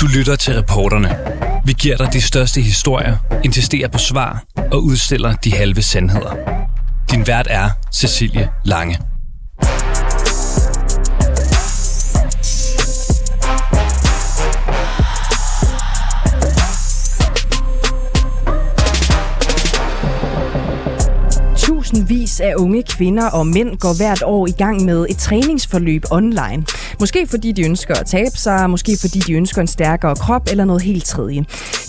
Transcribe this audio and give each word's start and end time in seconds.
Du 0.00 0.06
lytter 0.06 0.36
til 0.36 0.54
reporterne. 0.54 1.16
Vi 1.64 1.72
giver 1.72 1.96
dig 1.96 2.12
de 2.12 2.20
største 2.20 2.60
historier, 2.60 3.16
insisterer 3.44 3.88
på 3.88 3.98
svar 3.98 4.44
og 4.72 4.84
udstiller 4.84 5.32
de 5.32 5.52
halve 5.52 5.82
sandheder. 5.82 6.34
Din 7.10 7.26
vært 7.26 7.46
er 7.50 7.70
Cecilie 7.94 8.48
Lange. 8.64 8.98
Tusindvis 21.56 22.40
af 22.40 22.54
unge 22.56 22.82
kvinder 22.82 23.30
og 23.30 23.46
mænd 23.46 23.76
går 23.78 23.96
hvert 23.96 24.22
år 24.22 24.46
i 24.46 24.50
gang 24.50 24.84
med 24.84 25.06
et 25.10 25.16
træningsforløb 25.16 26.02
online. 26.10 26.64
Måske 27.00 27.26
fordi 27.26 27.52
de 27.52 27.62
ønsker 27.64 27.94
at 27.94 28.06
tabe 28.06 28.36
sig, 28.36 28.70
måske 28.70 28.96
fordi 29.00 29.18
de 29.18 29.32
ønsker 29.32 29.60
en 29.60 29.66
stærkere 29.66 30.16
krop 30.16 30.48
eller 30.50 30.64
noget 30.64 30.82
helt 30.82 31.04
tredje. 31.04 31.44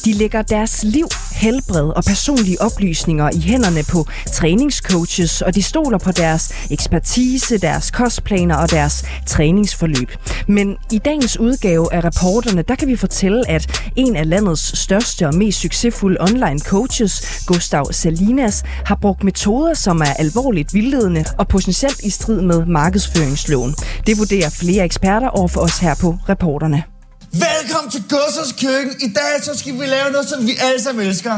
De 0.09 0.13
lægger 0.13 0.41
deres 0.41 0.83
liv, 0.83 1.07
helbred 1.31 1.89
og 1.89 2.03
personlige 2.03 2.61
oplysninger 2.61 3.29
i 3.33 3.39
hænderne 3.39 3.83
på 3.83 4.05
træningscoaches, 4.33 5.41
og 5.41 5.55
de 5.55 5.61
stoler 5.61 5.97
på 5.97 6.11
deres 6.11 6.53
ekspertise, 6.71 7.57
deres 7.57 7.91
kostplaner 7.91 8.55
og 8.55 8.71
deres 8.71 9.05
træningsforløb. 9.27 10.11
Men 10.47 10.75
i 10.91 10.97
dagens 10.97 11.39
udgave 11.39 11.93
af 11.93 12.03
reporterne, 12.03 12.61
der 12.61 12.75
kan 12.75 12.87
vi 12.87 12.95
fortælle, 12.95 13.49
at 13.49 13.91
en 13.95 14.15
af 14.15 14.29
landets 14.29 14.79
største 14.79 15.27
og 15.27 15.35
mest 15.35 15.59
succesfulde 15.59 16.17
online 16.21 16.59
coaches, 16.59 17.43
Gustav 17.45 17.91
Salinas, 17.91 18.63
har 18.85 18.95
brugt 19.01 19.23
metoder, 19.23 19.73
som 19.73 20.01
er 20.01 20.13
alvorligt 20.19 20.73
vildledende 20.73 21.25
og 21.37 21.47
potentielt 21.47 21.99
i 22.03 22.09
strid 22.09 22.41
med 22.41 22.65
markedsføringsloven. 22.65 23.75
Det 24.07 24.17
vurderer 24.17 24.49
flere 24.49 24.85
eksperter 24.85 25.27
over 25.27 25.47
for 25.47 25.61
os 25.61 25.79
her 25.79 25.95
på 25.95 26.17
reporterne. 26.29 26.98
Velkommen 27.33 27.91
til 27.91 28.03
Gussers 28.09 28.51
Køkken. 28.63 28.93
I 29.07 29.13
dag 29.13 29.43
så 29.43 29.57
skal 29.59 29.73
vi 29.73 29.85
lave 29.85 30.11
noget, 30.11 30.27
som 30.27 30.47
vi 30.47 30.51
alle 30.67 30.81
sammen 30.81 31.05
elsker. 31.05 31.33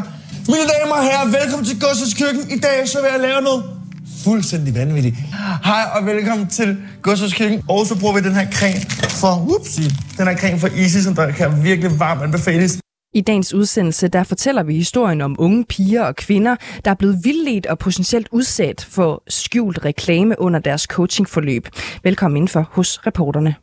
Mine 0.48 0.66
damer 0.74 0.96
og 0.96 1.04
herrer, 1.04 1.28
velkommen 1.40 1.66
til 1.66 1.80
Gussers 1.82 2.14
Køkken. 2.22 2.44
I 2.58 2.60
dag 2.60 2.90
så 2.90 3.02
vil 3.02 3.10
jeg 3.12 3.20
lave 3.20 3.42
noget 3.42 3.64
fuldstændig 4.24 4.76
vanvittigt. 4.76 5.16
Hej 5.64 5.84
og 5.96 6.06
velkommen 6.06 6.48
til 6.48 6.78
Gussers 7.02 7.34
Køkken. 7.34 7.64
Og 7.70 7.86
så 7.86 8.00
bruger 8.00 8.14
vi 8.14 8.22
den 8.22 8.36
her 8.36 8.48
creme 8.52 8.82
for, 9.22 9.34
whoopsie, 9.48 9.90
den 10.18 10.28
her 10.28 10.38
creme 10.38 10.60
for 10.60 10.68
Easy, 10.68 10.98
som 10.98 11.16
der 11.16 11.32
kan 11.32 11.64
virkelig 11.64 12.00
varmt 12.00 12.22
anbefales. 12.22 12.80
I 13.14 13.22
dagens 13.22 13.54
udsendelse 13.54 14.08
der 14.08 14.24
fortæller 14.24 14.64
vi 14.64 14.76
historien 14.76 15.22
om 15.22 15.36
unge 15.40 15.66
piger 15.66 16.04
og 16.04 16.16
kvinder, 16.16 16.56
der 16.86 16.92
er 16.92 16.96
blevet 16.96 17.18
vildledt 17.24 17.66
og 17.66 17.80
potentielt 17.80 18.28
udsat 18.32 18.88
for 18.90 19.24
skjult 19.28 19.86
reklame 19.86 20.36
under 20.40 20.60
deres 20.60 20.82
coachingforløb. 20.82 21.68
Velkommen 22.04 22.38
indenfor 22.38 22.70
hos 22.72 23.00
reporterne. 23.08 23.56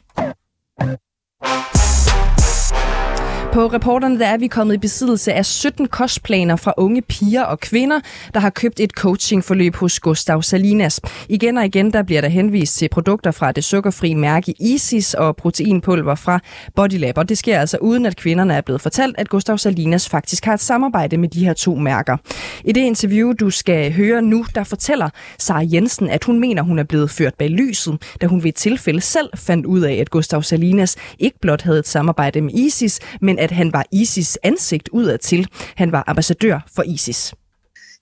På 3.53 3.67
reporterne 3.67 4.19
der 4.19 4.27
er 4.27 4.39
vi 4.39 4.47
kommet 4.47 4.75
i 4.75 4.79
besiddelse 4.79 5.33
af 5.33 5.47
17 5.47 5.89
kostplaner 5.89 6.57
fra 6.57 6.75
unge 6.77 7.03
piger 7.03 7.43
og 7.43 7.61
kvinder, 7.61 8.01
der 8.35 8.41
har 8.41 8.51
købt 8.51 8.81
et 8.81 8.91
coachingforløb 8.91 9.77
hos 9.77 10.01
Gustav 10.01 10.43
Salinas. 10.43 11.01
Igen 11.29 11.59
og 11.59 11.65
igen 11.65 11.93
der 11.93 12.03
bliver 12.03 12.21
der 12.21 12.29
henvist 12.29 12.77
til 12.77 12.89
produkter 12.89 13.31
fra 13.31 13.53
det 13.53 13.65
sukkerfri 13.65 14.15
mærke 14.15 14.55
Isis 14.61 15.15
og 15.15 15.37
proteinpulver 15.37 16.15
fra 16.15 16.41
Bodylab. 16.77 17.19
Og 17.19 17.29
det 17.29 17.39
sker 17.39 17.61
altså 17.61 17.79
uden, 17.81 18.07
at 18.07 18.17
kvinderne 18.17 18.55
er 18.55 18.61
blevet 18.61 18.81
fortalt, 18.81 19.15
at 19.19 19.29
Gustav 19.29 19.59
Salinas 19.59 20.09
faktisk 20.09 20.45
har 20.45 20.55
et 20.55 20.61
samarbejde 20.61 21.17
med 21.17 21.29
de 21.29 21.45
her 21.45 21.53
to 21.53 21.75
mærker. 21.75 22.17
I 22.65 22.73
det 22.73 22.81
interview, 22.81 23.33
du 23.33 23.51
skal 23.51 23.93
høre 23.93 24.23
nu, 24.23 24.45
der 24.55 24.65
fortæller 24.65 25.11
Sara 25.39 25.65
Jensen, 25.73 26.09
at 26.11 26.25
hun 26.25 26.41
mener, 26.41 26.63
hun 26.63 26.79
er 26.79 26.85
blevet 26.85 27.11
ført 27.11 27.35
bag 27.35 27.51
lyset, 27.51 27.99
da 28.21 28.27
hun 28.27 28.43
ved 28.43 28.49
et 28.49 28.55
tilfælde 28.55 29.01
selv 29.01 29.29
fandt 29.35 29.67
ud 29.67 29.81
af, 29.81 29.95
at 29.95 30.11
Gustav 30.11 30.43
Salinas 30.43 30.97
ikke 31.19 31.39
blot 31.41 31.63
havde 31.63 31.79
et 31.79 31.89
samarbejde 31.89 32.41
med 32.41 32.55
Isis, 32.55 33.01
men 33.21 33.38
at 33.39 33.50
han 33.50 33.72
var 33.72 33.86
ISIS 33.92 34.39
ansigt 34.42 34.89
udadtil. 34.89 35.48
Han 35.77 35.92
var 35.92 36.05
ambassadør 36.06 36.61
for 36.75 36.83
ISIS. 36.83 37.34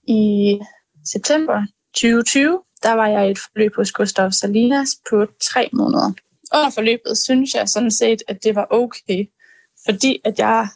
I 0.07 0.59
september 1.11 1.61
2020, 1.93 2.59
der 2.83 2.93
var 2.93 3.07
jeg 3.07 3.27
i 3.27 3.31
et 3.31 3.39
forløb 3.39 3.75
hos 3.75 3.91
Gustav 3.91 4.31
Salinas 4.31 4.89
på 5.09 5.25
tre 5.41 5.69
måneder. 5.73 6.11
Under 6.53 6.69
forløbet 6.69 7.17
synes 7.17 7.53
jeg 7.53 7.69
sådan 7.69 7.91
set, 7.91 8.23
at 8.27 8.43
det 8.43 8.55
var 8.55 8.67
okay, 8.69 9.29
fordi 9.85 10.21
at 10.25 10.39
jeg 10.39 10.67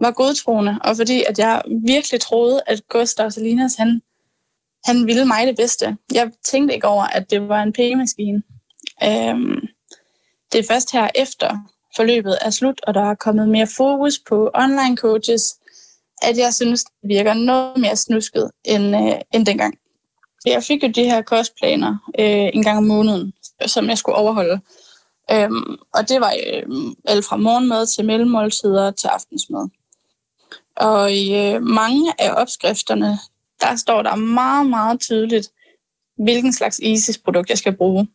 var 0.00 0.10
godtroende, 0.10 0.78
og 0.84 0.96
fordi 0.96 1.24
at 1.28 1.38
jeg 1.38 1.62
virkelig 1.86 2.20
troede, 2.20 2.62
at 2.66 2.88
Gustav 2.88 3.30
Salinas, 3.30 3.74
han, 3.74 4.02
han 4.84 5.06
ville 5.06 5.24
mig 5.24 5.46
det 5.46 5.56
bedste. 5.56 5.96
Jeg 6.12 6.30
tænkte 6.44 6.74
ikke 6.74 6.88
over, 6.88 7.04
at 7.04 7.30
det 7.30 7.48
var 7.48 7.62
en 7.62 7.72
pengemaskine. 7.72 8.42
Øhm, 9.04 9.60
det 10.52 10.58
er 10.58 10.64
først 10.68 10.92
her 10.92 11.08
efter 11.14 11.58
forløbet 11.96 12.38
er 12.40 12.50
slut, 12.50 12.80
og 12.86 12.94
der 12.94 13.10
er 13.10 13.14
kommet 13.14 13.48
mere 13.48 13.66
fokus 13.76 14.18
på 14.28 14.50
online 14.54 14.96
coaches, 14.96 15.42
at 16.22 16.38
jeg 16.38 16.54
synes, 16.54 16.84
det 16.84 17.08
virker 17.08 17.34
noget 17.34 17.76
mere 17.76 17.96
snusket 17.96 18.50
end, 18.64 18.96
øh, 18.96 19.20
end 19.34 19.46
dengang. 19.46 19.74
Jeg 20.46 20.62
fik 20.62 20.82
jo 20.82 20.88
de 20.88 21.04
her 21.04 21.22
kostplaner 21.22 21.96
øh, 22.18 22.48
en 22.54 22.62
gang 22.62 22.78
om 22.78 22.84
måneden, 22.84 23.32
som 23.66 23.88
jeg 23.88 23.98
skulle 23.98 24.16
overholde. 24.16 24.60
Øhm, 25.32 25.76
og 25.94 26.08
det 26.08 26.20
var 26.20 26.34
øh, 26.46 26.62
alt 27.04 27.24
fra 27.24 27.36
morgenmad 27.36 27.86
til 27.86 28.04
mellemmåltider 28.04 28.90
til 28.90 29.06
aftensmad. 29.06 29.68
Og 30.76 31.12
i 31.12 31.34
øh, 31.34 31.62
mange 31.62 32.12
af 32.18 32.32
opskrifterne, 32.42 33.18
der 33.60 33.76
står 33.76 34.02
der 34.02 34.14
meget, 34.14 34.66
meget 34.66 35.00
tydeligt, 35.00 35.48
hvilken 36.18 36.52
slags 36.52 36.78
ISIS-produkt 36.78 37.50
jeg 37.50 37.58
skal 37.58 37.76
bruge. 37.76 38.08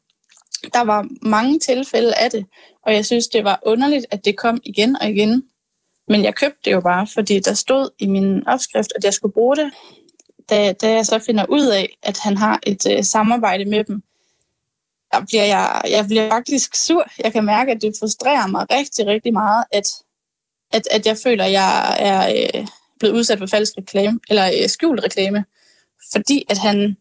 Der 0.74 0.84
var 0.84 1.08
mange 1.22 1.60
tilfælde 1.60 2.16
af 2.16 2.32
det, 2.32 2.46
og 2.86 2.94
jeg 2.94 3.06
synes, 3.06 3.28
det 3.28 3.44
var 3.44 3.60
underligt, 3.66 4.06
at 4.12 4.26
det 4.26 4.38
kom 4.38 4.62
igen 4.64 4.96
og 5.02 5.10
igen. 5.10 5.44
Men 6.08 6.24
jeg 6.24 6.36
købte 6.36 6.60
det 6.66 6.72
jo 6.72 6.82
bare, 6.82 7.08
fordi 7.14 7.40
der 7.40 7.54
stod 7.54 7.90
i 8.00 8.08
min 8.08 8.48
opskrift, 8.48 8.94
at 8.96 9.04
jeg 9.04 9.14
skulle 9.14 9.34
bruge 9.34 9.56
det. 9.56 9.72
Da, 10.50 10.74
da 10.74 10.92
jeg 10.92 11.06
så 11.06 11.20
finder 11.20 11.46
ud 11.50 11.68
af, 11.68 11.98
at 12.04 12.20
han 12.20 12.38
har 12.38 12.60
et 12.68 12.92
øh, 12.92 13.04
samarbejde 13.04 13.66
med 13.66 13.84
dem, 13.84 14.04
der 15.12 15.26
bliver 15.26 15.44
jeg, 15.44 15.82
jeg 15.90 16.06
bliver 16.08 16.30
faktisk 16.30 16.76
sur. 16.76 17.06
Jeg 17.24 17.34
kan 17.34 17.46
mærke, 17.46 17.72
at 17.72 17.82
det 17.82 17.96
frustrerer 18.00 18.48
mig 18.48 18.66
rigtig, 18.72 19.06
rigtig 19.06 19.34
meget, 19.34 19.64
at, 19.72 19.88
at, 20.74 20.88
at 20.92 21.06
jeg 21.06 21.18
føler, 21.24 21.44
at 21.44 21.52
jeg 21.52 21.96
er 22.00 22.30
øh, 22.30 22.68
blevet 23.00 23.16
udsat 23.16 23.40
for 23.40 23.46
falsk 23.46 23.74
reklame, 23.78 24.20
eller 24.30 24.46
øh, 24.46 24.70
skjult 24.70 25.04
reklame, 25.04 25.46
fordi 26.12 26.46
at 26.50 26.58
han 26.58 26.98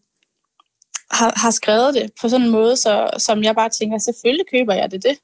har, 1.10 1.32
har 1.36 1.50
skrevet 1.50 1.94
det 1.94 2.10
på 2.20 2.28
sådan 2.28 2.46
en 2.46 2.52
måde, 2.52 2.76
så, 2.76 3.10
som 3.18 3.42
jeg 3.42 3.54
bare 3.54 3.68
tænker, 3.68 3.98
selvfølgelig 3.98 4.46
køber 4.50 4.74
jeg 4.74 4.90
det 4.90 5.02
det. 5.02 5.18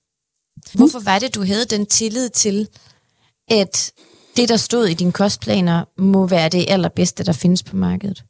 Hvorfor 0.75 1.01
var 1.05 1.19
det, 1.19 1.35
du 1.35 1.45
havde 1.45 1.65
den 1.65 1.87
tillid 1.87 2.29
til, 2.29 2.69
at 3.49 3.93
det, 4.37 4.49
der 4.49 4.57
stod 4.57 4.87
i 4.87 4.95
dine 4.95 5.13
kostplaner, 5.13 5.85
må 5.97 6.27
være 6.27 6.49
det 6.49 6.71
allerbedste, 6.71 7.25
der 7.25 7.33
findes 7.33 7.63
på 7.63 7.77
markedet? 7.77 8.25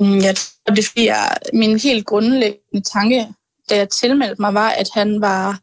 Mm, 0.00 0.18
jeg 0.18 0.36
tror, 0.36 0.74
det 0.74 0.78
er 0.78 0.88
fordi, 0.88 1.06
jeg, 1.06 1.36
min 1.52 1.78
helt 1.78 2.06
grundlæggende 2.06 2.88
tanke, 2.92 3.28
da 3.70 3.76
jeg 3.76 3.88
tilmeldte 3.88 4.42
mig, 4.42 4.54
var, 4.54 4.70
at 4.70 4.88
han 4.94 5.20
var 5.20 5.60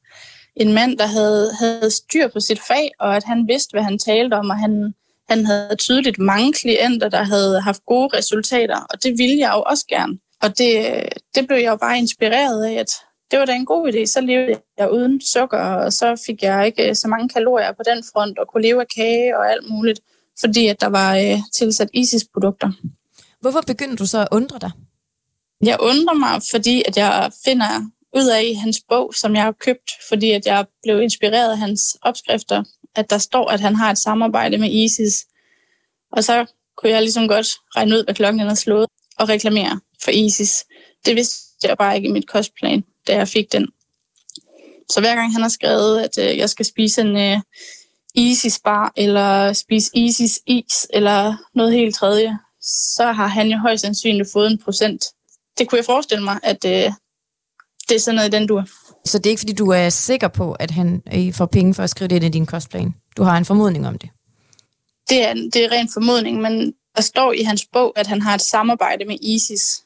en 0.55 0.73
mand, 0.73 0.97
der 0.97 1.05
havde, 1.05 1.53
havde 1.59 1.91
styr 1.91 2.27
på 2.27 2.39
sit 2.39 2.59
fag, 2.67 2.91
og 2.99 3.15
at 3.15 3.23
han 3.23 3.47
vidste, 3.47 3.71
hvad 3.71 3.83
han 3.83 3.99
talte 3.99 4.33
om, 4.33 4.49
og 4.49 4.59
han, 4.59 4.93
han 5.29 5.45
havde 5.45 5.75
tydeligt 5.75 6.19
mange 6.19 6.53
klienter, 6.53 7.09
der 7.09 7.23
havde 7.23 7.61
haft 7.61 7.85
gode 7.85 8.17
resultater, 8.17 8.79
og 8.89 9.03
det 9.03 9.17
ville 9.17 9.39
jeg 9.39 9.51
jo 9.55 9.61
også 9.61 9.85
gerne. 9.89 10.19
Og 10.41 10.57
det, 10.57 11.03
det 11.35 11.47
blev 11.47 11.57
jeg 11.57 11.71
jo 11.71 11.75
bare 11.75 11.97
inspireret 11.97 12.65
af, 12.65 12.73
at 12.73 12.91
det 13.31 13.39
var 13.39 13.45
da 13.45 13.53
en 13.53 13.65
god 13.65 13.93
idé. 13.93 14.05
Så 14.05 14.21
levede 14.21 14.59
jeg 14.77 14.91
uden 14.91 15.21
sukker, 15.21 15.59
og 15.59 15.93
så 15.93 16.23
fik 16.25 16.43
jeg 16.43 16.65
ikke 16.65 16.95
så 16.95 17.07
mange 17.07 17.29
kalorier 17.29 17.71
på 17.71 17.83
den 17.85 18.03
front, 18.13 18.39
og 18.39 18.47
kunne 18.47 18.63
leve 18.63 18.81
af 18.81 18.87
kage 18.95 19.37
og 19.37 19.51
alt 19.51 19.69
muligt, 19.69 19.99
fordi 20.39 20.67
at 20.67 20.81
der 20.81 20.87
var 20.87 21.15
øh, 21.15 21.39
tilsat 21.55 21.89
ISIS-produkter. 21.93 22.71
Hvorfor 23.41 23.61
begyndte 23.67 23.95
du 23.95 24.05
så 24.05 24.19
at 24.21 24.27
undre 24.31 24.59
dig? 24.59 24.71
Jeg 25.63 25.77
undrer 25.79 26.13
mig, 26.13 26.41
fordi 26.51 26.83
at 26.87 26.97
jeg 26.97 27.31
finder 27.45 27.89
ud 28.15 28.27
af 28.27 28.43
i 28.43 28.53
hans 28.53 28.77
bog, 28.89 29.13
som 29.15 29.35
jeg 29.35 29.43
har 29.43 29.51
købt, 29.51 29.91
fordi 30.09 30.31
at 30.31 30.45
jeg 30.45 30.65
blev 30.83 31.01
inspireret 31.01 31.51
af 31.51 31.57
hans 31.57 31.81
opskrifter, 32.01 32.63
at 32.95 33.09
der 33.09 33.17
står, 33.17 33.51
at 33.51 33.59
han 33.59 33.75
har 33.75 33.91
et 33.91 33.97
samarbejde 33.97 34.57
med 34.57 34.71
ISIS. 34.71 35.25
Og 36.11 36.23
så 36.23 36.45
kunne 36.77 36.91
jeg 36.91 37.01
ligesom 37.01 37.27
godt 37.27 37.47
regne 37.75 37.95
ud, 37.95 38.03
hvad 38.03 38.15
klokken 38.15 38.41
er 38.41 38.53
slået, 38.53 38.87
og 39.17 39.29
reklamere 39.29 39.79
for 40.03 40.11
ISIS. 40.11 40.65
Det 41.05 41.15
vidste 41.15 41.67
jeg 41.67 41.77
bare 41.77 41.95
ikke 41.95 42.09
i 42.09 42.11
mit 42.11 42.27
kostplan 42.27 42.83
da 43.07 43.15
jeg 43.15 43.27
fik 43.27 43.51
den. 43.51 43.67
Så 44.89 44.99
hver 44.99 45.15
gang 45.15 45.33
han 45.33 45.41
har 45.41 45.49
skrevet, 45.49 46.01
at 46.01 46.17
øh, 46.17 46.37
jeg 46.37 46.49
skal 46.49 46.65
spise 46.65 47.01
en 47.01 47.17
øh, 47.17 47.39
Isis 48.15 48.59
bar, 48.59 48.93
eller 48.97 49.53
spise 49.53 49.91
Isis 49.93 50.39
is, 50.47 50.87
eller 50.89 51.35
noget 51.55 51.73
helt 51.73 51.95
tredje, 51.95 52.37
så 52.61 53.11
har 53.11 53.27
han 53.27 53.47
jo 53.47 53.57
højst 53.57 53.81
sandsynligt 53.81 54.31
fået 54.33 54.51
en 54.51 54.61
procent. 54.63 55.05
Det 55.57 55.67
kunne 55.67 55.77
jeg 55.77 55.85
forestille 55.85 56.23
mig, 56.23 56.39
at 56.43 56.65
øh, 56.65 56.91
det 57.89 57.95
er 57.95 57.99
sådan 57.99 58.15
noget 58.15 58.27
i 58.27 58.31
den 58.31 58.47
dur. 58.47 58.67
Så 59.05 59.17
det 59.17 59.25
er 59.25 59.29
ikke, 59.29 59.39
fordi 59.39 59.53
du 59.53 59.69
er 59.69 59.89
sikker 59.89 60.27
på, 60.27 60.51
at 60.51 60.71
han 60.71 61.03
øh, 61.13 61.33
får 61.33 61.45
penge 61.45 61.73
for 61.73 61.83
at 61.83 61.89
skrive 61.89 62.07
det 62.07 62.15
ind 62.15 62.25
i 62.25 62.29
din 62.29 62.45
kostplan? 62.45 62.93
Du 63.17 63.23
har 63.23 63.37
en 63.37 63.45
formodning 63.45 63.87
om 63.87 63.97
det? 63.97 64.09
Det 65.09 65.27
er, 65.27 65.33
det 65.33 65.65
er 65.65 65.71
ren 65.71 65.89
formodning, 65.93 66.41
men 66.41 66.73
der 66.95 67.01
står 67.01 67.33
i 67.33 67.43
hans 67.43 67.65
bog, 67.73 67.93
at 67.95 68.07
han 68.07 68.21
har 68.21 68.35
et 68.35 68.41
samarbejde 68.41 69.05
med 69.05 69.17
ISIS. 69.21 69.83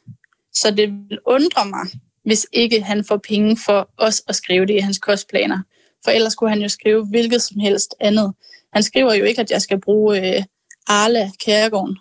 Så 0.53 0.71
det 0.71 0.91
vil 1.09 1.19
undre 1.25 1.65
mig, 1.65 1.87
hvis 2.25 2.47
ikke 2.53 2.81
han 2.81 3.05
får 3.05 3.17
penge 3.17 3.57
for 3.65 3.89
os 3.97 4.21
at 4.27 4.35
skrive 4.35 4.65
det 4.65 4.73
i 4.73 4.79
hans 4.79 4.97
kostplaner. 4.99 5.59
For 6.03 6.11
ellers 6.11 6.35
kunne 6.35 6.49
han 6.49 6.61
jo 6.61 6.69
skrive 6.69 7.05
hvilket 7.05 7.41
som 7.41 7.59
helst 7.59 7.95
andet. 7.99 8.33
Han 8.73 8.83
skriver 8.83 9.13
jo 9.13 9.23
ikke, 9.23 9.41
at 9.41 9.51
jeg 9.51 9.61
skal 9.61 9.81
bruge 9.81 10.35
øh, 10.37 10.43
Arla 10.87 11.31
Kærgården, 11.45 11.97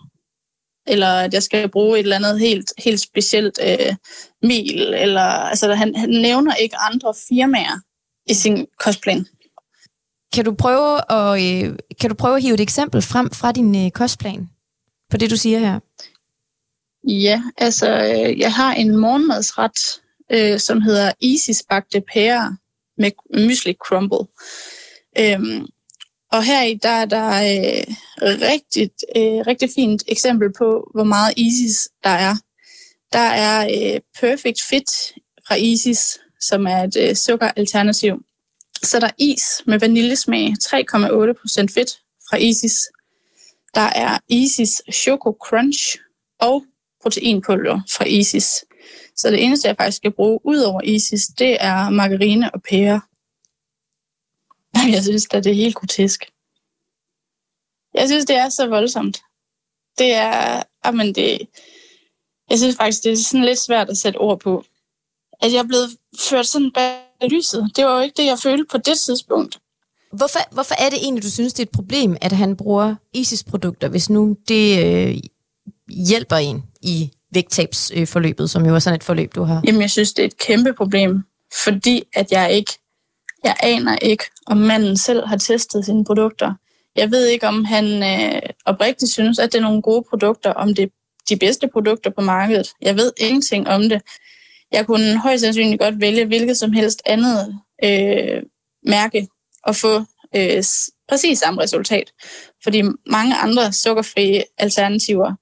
eller 0.86 1.08
at 1.08 1.34
jeg 1.34 1.42
skal 1.42 1.68
bruge 1.68 1.98
et 1.98 2.02
eller 2.02 2.16
andet 2.16 2.40
helt, 2.40 2.72
helt 2.78 3.00
specielt 3.00 3.58
øh, 3.62 3.94
mil, 4.42 4.94
eller 4.94 5.20
altså 5.20 5.74
han, 5.74 5.94
han 5.94 6.08
nævner 6.08 6.54
ikke 6.54 6.76
andre 6.76 7.14
firmaer 7.28 7.80
i 8.26 8.34
sin 8.34 8.66
kostplan. 8.78 9.26
Kan 10.32 10.44
du 10.44 10.54
prøve 10.54 11.12
at, 11.12 11.42
øh, 11.42 11.78
kan 12.00 12.10
du 12.10 12.16
prøve 12.16 12.36
at 12.36 12.42
hive 12.42 12.54
et 12.54 12.60
eksempel 12.60 13.02
frem 13.02 13.30
fra 13.30 13.52
din 13.52 13.86
øh, 13.86 13.90
kostplan 13.90 14.48
på 15.10 15.16
det, 15.16 15.30
du 15.30 15.36
siger 15.36 15.58
her? 15.58 15.80
Ja, 17.08 17.42
altså 17.58 17.88
øh, 17.88 18.38
jeg 18.38 18.52
har 18.52 18.72
en 18.74 18.96
morgenmadsret, 18.96 20.00
øh, 20.32 20.58
som 20.58 20.80
hedder 20.80 21.12
Isis 21.20 21.64
bagte 21.68 22.02
pære 22.12 22.56
med 22.98 23.10
mysli 23.34 23.76
crumble. 23.86 24.26
Øhm, 25.18 25.66
og 26.36 26.44
her 26.44 26.62
i 26.62 26.74
der 26.74 26.88
er 26.88 27.04
der 27.04 27.28
øh, 27.28 27.94
rigtig, 28.22 28.90
øh, 29.16 29.46
rigtig 29.46 29.70
fint 29.74 30.04
eksempel 30.08 30.52
på, 30.58 30.90
hvor 30.94 31.04
meget 31.04 31.34
Isis 31.36 31.88
der 32.04 32.10
er. 32.10 32.34
Der 33.12 33.28
er 33.46 33.66
øh, 33.66 34.00
Perfect 34.20 34.62
Fit 34.68 34.90
fra 35.48 35.54
Isis, 35.54 36.18
som 36.40 36.66
er 36.66 36.82
et 36.82 36.96
øh, 36.96 37.14
sukkeralternativ. 37.14 38.24
Så 38.82 39.00
der 39.00 39.06
er 39.06 39.16
is 39.18 39.42
med 39.66 39.78
vaniljesmag, 39.78 40.48
3,8% 40.48 41.66
fedt 41.74 42.00
fra 42.30 42.36
Isis. 42.36 42.76
Der 43.74 43.88
er 43.94 44.18
Isis 44.28 44.82
Choco 44.92 45.36
Crunch 45.44 45.98
og 46.40 46.64
proteinpulver 47.02 47.80
fra 47.96 48.04
Isis. 48.04 48.64
Så 49.16 49.30
det 49.30 49.44
eneste, 49.44 49.68
jeg 49.68 49.76
faktisk 49.76 49.96
skal 49.96 50.12
bruge 50.12 50.40
ud 50.44 50.58
over 50.58 50.80
Isis, 50.84 51.26
det 51.26 51.56
er 51.60 51.90
margarine 51.90 52.54
og 52.54 52.62
pære. 52.62 53.00
Jeg 54.94 55.02
synes 55.02 55.26
at 55.30 55.44
det 55.44 55.50
er 55.50 55.54
helt 55.54 55.74
grotesk. 55.74 56.20
Jeg 57.94 58.08
synes, 58.08 58.24
det 58.24 58.36
er 58.36 58.48
så 58.48 58.66
voldsomt. 58.66 59.20
Det 59.98 60.14
er, 60.14 60.62
jamen 60.84 61.14
det, 61.14 61.48
jeg 62.50 62.58
synes 62.58 62.76
faktisk, 62.76 63.04
det 63.04 63.12
er 63.12 63.16
sådan 63.16 63.44
lidt 63.44 63.58
svært 63.58 63.90
at 63.90 63.96
sætte 63.96 64.16
ord 64.16 64.40
på. 64.40 64.64
At 65.42 65.52
jeg 65.52 65.58
er 65.58 65.66
blevet 65.66 65.90
ført 66.18 66.46
sådan 66.46 66.72
bag 66.72 67.28
lyset. 67.30 67.70
Det 67.76 67.84
var 67.84 67.96
jo 67.96 68.02
ikke 68.02 68.16
det, 68.16 68.26
jeg 68.26 68.38
følte 68.38 68.64
på 68.70 68.78
det 68.78 68.98
tidspunkt. 68.98 69.58
Hvorfor, 70.12 70.54
hvorfor 70.54 70.74
er 70.78 70.90
det 70.90 70.98
egentlig, 70.98 71.22
du 71.22 71.30
synes, 71.30 71.52
det 71.52 71.62
er 71.62 71.66
et 71.66 71.74
problem, 71.74 72.16
at 72.20 72.32
han 72.32 72.56
bruger 72.56 72.94
ISIS-produkter, 73.12 73.88
hvis 73.88 74.10
nu 74.10 74.36
det 74.48 74.84
øh, 74.84 75.16
hjælper 75.88 76.36
en 76.36 76.62
i 76.82 77.10
vægttabsforløbet, 77.32 78.50
som 78.50 78.66
jo 78.66 78.74
er 78.74 78.78
sådan 78.78 78.96
et 78.96 79.04
forløb, 79.04 79.34
du 79.34 79.42
har? 79.42 79.62
Jamen, 79.66 79.80
jeg 79.80 79.90
synes, 79.90 80.12
det 80.12 80.22
er 80.22 80.26
et 80.26 80.38
kæmpe 80.38 80.72
problem, 80.72 81.22
fordi 81.64 82.02
at 82.14 82.32
jeg 82.32 82.52
ikke, 82.52 82.72
jeg 83.46 83.56
aner 83.62 83.96
ikke, 84.02 84.25
om 84.46 84.56
manden 84.56 84.96
selv 84.96 85.26
har 85.26 85.37
testet 85.37 85.84
sine 85.84 86.04
produkter. 86.04 86.54
Jeg 86.96 87.10
ved 87.10 87.26
ikke, 87.26 87.48
om 87.48 87.64
han 87.64 88.02
øh, 88.02 88.43
oprigtigt 88.64 89.12
synes, 89.12 89.38
at 89.38 89.52
det 89.52 89.58
er 89.58 89.62
nogle 89.62 89.82
gode 89.82 90.04
produkter, 90.10 90.52
om 90.52 90.75
det 90.75 90.82
er 90.82 90.88
de 91.28 91.37
bedste 91.37 91.69
produkter 91.69 92.10
på 92.10 92.20
markedet. 92.20 92.72
Jeg 92.82 92.96
ved 92.96 93.12
ingenting 93.19 93.69
om 93.69 93.88
det. 93.88 94.02
Jeg 94.72 94.87
kunne 94.87 95.19
højst 95.19 95.40
sandsynligt 95.40 95.81
godt 95.81 96.00
vælge 96.00 96.26
hvilket 96.26 96.56
som 96.56 96.72
helst 96.72 97.02
andet 97.06 97.60
øh, 97.84 98.43
mærke 98.82 99.28
og 99.62 99.76
få 99.76 100.04
øh, 100.37 100.62
præcis 101.08 101.38
samme 101.38 101.62
resultat. 101.62 102.12
Fordi 102.62 102.82
mange 103.06 103.37
andre 103.37 103.72
sukkerfrie 103.72 104.44
alternativer, 104.58 105.34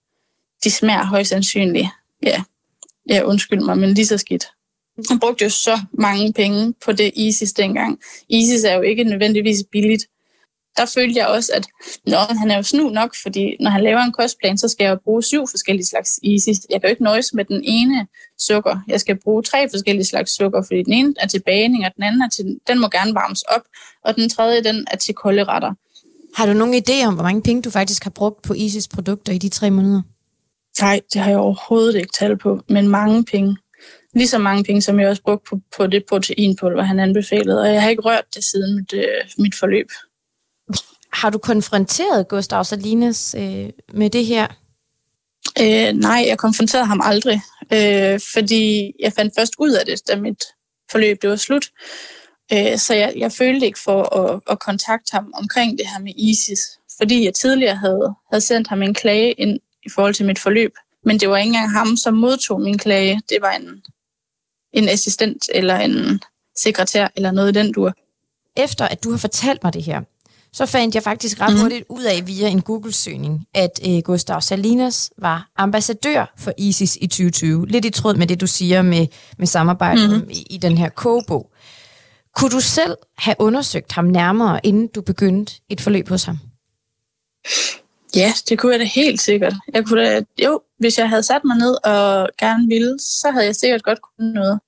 de 0.65 0.71
smager 0.71 1.05
højst 1.05 1.31
sandsynligt, 1.31 1.89
ja, 2.23 2.43
ja 3.09 3.23
undskyld 3.23 3.61
mig, 3.61 3.79
men 3.79 3.95
lige 3.95 4.07
så 4.07 4.19
skidt. 4.19 4.47
Han 5.09 5.21
brugte 5.21 5.45
jo 5.45 5.51
så 5.51 5.81
mange 5.93 6.33
penge 6.33 6.75
på 6.85 6.93
det 6.93 7.13
ISIS 7.17 7.53
dengang. 7.53 7.99
ISIS 8.29 8.65
er 8.65 8.75
jo 8.75 8.83
ikke 8.83 9.05
nødvendigvis 9.05 9.65
billigt 9.73 10.05
der 10.77 10.87
følte 10.95 11.19
jeg 11.19 11.27
også, 11.27 11.53
at 11.55 11.67
Nå, 12.07 12.17
han 12.41 12.51
er 12.51 12.57
jo 12.57 12.63
snu 12.63 12.89
nok, 12.89 13.15
fordi 13.23 13.57
når 13.61 13.71
han 13.71 13.83
laver 13.83 13.99
en 13.99 14.13
kostplan, 14.13 14.59
så 14.59 14.69
skal 14.69 14.85
jeg 14.85 14.91
jo 14.91 14.99
bruge 15.05 15.23
syv 15.23 15.47
forskellige 15.51 15.87
slags 15.87 16.21
isis. 16.23 16.59
Jeg 16.71 16.81
kan 16.81 16.89
jo 16.89 16.91
ikke 16.91 17.03
nøjes 17.03 17.35
med 17.35 17.45
den 17.45 17.61
ene 17.65 18.07
sukker. 18.39 18.77
Jeg 18.89 19.01
skal 19.01 19.19
bruge 19.25 19.43
tre 19.43 19.69
forskellige 19.71 20.05
slags 20.05 20.37
sukker, 20.37 20.63
fordi 20.63 20.83
den 20.83 20.93
ene 20.93 21.15
er 21.21 21.27
til 21.27 21.43
bagning, 21.47 21.85
og 21.87 21.91
den 21.97 22.03
anden 22.03 22.23
er 22.23 22.29
til, 22.29 22.59
den 22.69 22.81
må 22.81 22.89
gerne 22.89 23.15
varmes 23.15 23.43
op, 23.43 23.63
og 24.05 24.17
den 24.17 24.31
tredje, 24.31 24.63
den 24.63 24.87
er 24.91 24.97
til 24.97 25.15
kolde 25.15 25.45
retter. 25.45 25.73
Har 26.35 26.47
du 26.47 26.53
nogen 26.53 26.75
idé 26.75 27.07
om, 27.07 27.15
hvor 27.15 27.23
mange 27.23 27.43
penge 27.43 27.63
du 27.63 27.71
faktisk 27.71 28.05
har 28.05 28.11
brugt 28.11 28.43
på 28.43 28.55
ISIS 28.55 28.89
produkter 28.89 29.33
i 29.33 29.39
de 29.39 29.49
tre 29.49 29.71
måneder? 29.71 30.03
Nej, 30.81 31.01
det 31.13 31.21
har 31.21 31.31
jeg 31.31 31.39
overhovedet 31.39 31.97
ikke 31.97 32.13
tal 32.19 32.39
på, 32.39 32.61
men 32.69 32.89
mange 32.89 33.25
penge. 33.25 33.57
Lige 34.15 34.29
så 34.29 34.39
mange 34.39 34.65
penge, 34.65 34.83
som 34.83 35.01
jeg 35.01 35.09
også 35.09 35.23
brugte 35.23 35.49
på, 35.51 35.61
på 35.77 35.87
det 35.87 36.05
proteinpulver, 36.09 36.83
han 36.83 37.01
anbefalede, 37.01 37.61
og 37.61 37.73
jeg 37.73 37.83
har 37.83 37.91
ikke 37.91 38.03
rørt 38.03 38.25
det 38.35 38.45
siden 38.45 38.77
mit, 38.77 38.93
øh, 38.93 39.25
mit 39.39 39.55
forløb. 39.55 39.87
Har 41.13 41.31
du 41.31 41.39
konfronteret 41.39 42.29
Gustav 42.29 42.65
Salines 42.65 43.35
øh, 43.39 43.71
med 43.93 44.11
det 44.11 44.27
her? 44.27 44.47
Øh, 45.61 45.93
nej, 45.93 46.25
jeg 46.27 46.39
konfronterede 46.39 46.87
ham 46.87 47.01
aldrig, 47.05 47.41
øh, 47.73 48.21
fordi 48.33 48.93
jeg 49.01 49.13
fandt 49.13 49.35
først 49.39 49.53
ud 49.59 49.71
af 49.71 49.87
det, 49.87 50.09
da 50.09 50.17
mit 50.17 50.43
forløb 50.91 51.23
det 51.23 51.31
var 51.31 51.37
slut. 51.37 51.67
Øh, 52.53 52.79
så 52.79 52.95
jeg, 52.95 53.13
jeg 53.17 53.33
følte 53.33 53.67
ikke 53.67 53.79
for 53.85 54.17
at, 54.17 54.41
at 54.51 54.59
kontakte 54.59 55.13
ham 55.13 55.33
omkring 55.35 55.79
det 55.79 55.87
her 55.87 56.01
med 56.01 56.13
ISIS, 56.17 56.61
fordi 56.99 57.25
jeg 57.25 57.35
tidligere 57.35 57.77
havde, 57.77 58.15
havde 58.31 58.41
sendt 58.41 58.69
ham 58.69 58.83
en 58.83 58.95
klage 58.95 59.33
ind 59.33 59.61
i 59.87 59.89
forhold 59.95 60.15
til 60.15 60.27
mit 60.27 60.39
forløb. 60.39 60.73
Men 61.05 61.21
det 61.21 61.29
var 61.29 61.37
ikke 61.37 61.47
engang 61.47 61.71
ham, 61.71 61.97
som 61.97 62.15
modtog 62.15 62.61
min 62.61 62.79
klage. 62.79 63.21
Det 63.29 63.39
var 63.41 63.51
en, 63.51 63.83
en 64.75 64.89
assistent 64.89 65.45
eller 65.55 65.77
en 65.77 66.21
sekretær 66.57 67.09
eller 67.17 67.31
noget 67.31 67.57
i 67.57 67.59
den 67.59 67.73
dur. 67.73 67.93
Efter 68.57 68.85
at 68.85 69.05
du 69.05 69.11
har 69.11 69.19
fortalt 69.19 69.65
mig 69.65 69.75
det 69.75 69.83
her, 69.83 70.01
så 70.53 70.67
fandt 70.67 70.95
jeg 70.95 71.03
faktisk 71.03 71.41
ret 71.41 71.53
mhm. 71.53 71.61
hurtigt 71.61 71.85
ud 71.89 72.03
af 72.03 72.27
via 72.27 72.49
en 72.49 72.63
Google-søgning, 72.63 73.47
at 73.55 73.81
øh, 73.89 73.99
Gustav 73.99 74.41
Salinas 74.41 75.11
var 75.19 75.51
ambassadør 75.57 76.33
for 76.39 76.53
ISIS 76.59 76.99
i 77.01 77.07
2020. 77.07 77.67
Lidt 77.67 77.85
i 77.85 77.91
tråd 77.91 78.15
med 78.15 78.27
det, 78.27 78.41
du 78.41 78.47
siger 78.47 78.83
med, 78.83 79.07
med 79.39 79.47
samarbejdet 79.47 80.11
mm-hmm. 80.11 80.31
i, 80.31 80.47
i 80.51 80.57
den 80.57 80.79
her 80.79 80.89
kogebog. 80.89 81.51
Kunne 82.37 82.51
du 82.51 82.61
selv 82.61 82.97
have 83.19 83.37
undersøgt 83.39 83.93
ham 83.93 84.05
nærmere, 84.05 84.67
inden 84.67 84.87
du 84.87 85.01
begyndte 85.03 85.53
et 85.69 85.81
forløb 85.81 86.09
hos 86.09 86.25
ham? 86.25 86.39
Ja, 88.17 88.33
det 88.49 88.59
kunne 88.59 88.73
jeg 88.73 88.81
da 88.81 88.85
helt 88.85 89.21
sikkert. 89.21 89.55
Jeg 89.73 89.87
kunne 89.87 90.05
da, 90.05 90.23
jo, 90.45 90.61
hvis 90.79 90.99
jeg 90.99 91.09
havde 91.09 91.23
sat 91.23 91.45
mig 91.45 91.57
ned 91.57 91.77
og 91.85 92.29
gerne 92.39 92.69
ville, 92.69 92.99
så 93.01 93.31
havde 93.31 93.47
jeg 93.47 93.57
sikkert 93.57 93.83
godt 93.83 93.99
kunnet 94.03 94.35
noget. 94.35 94.61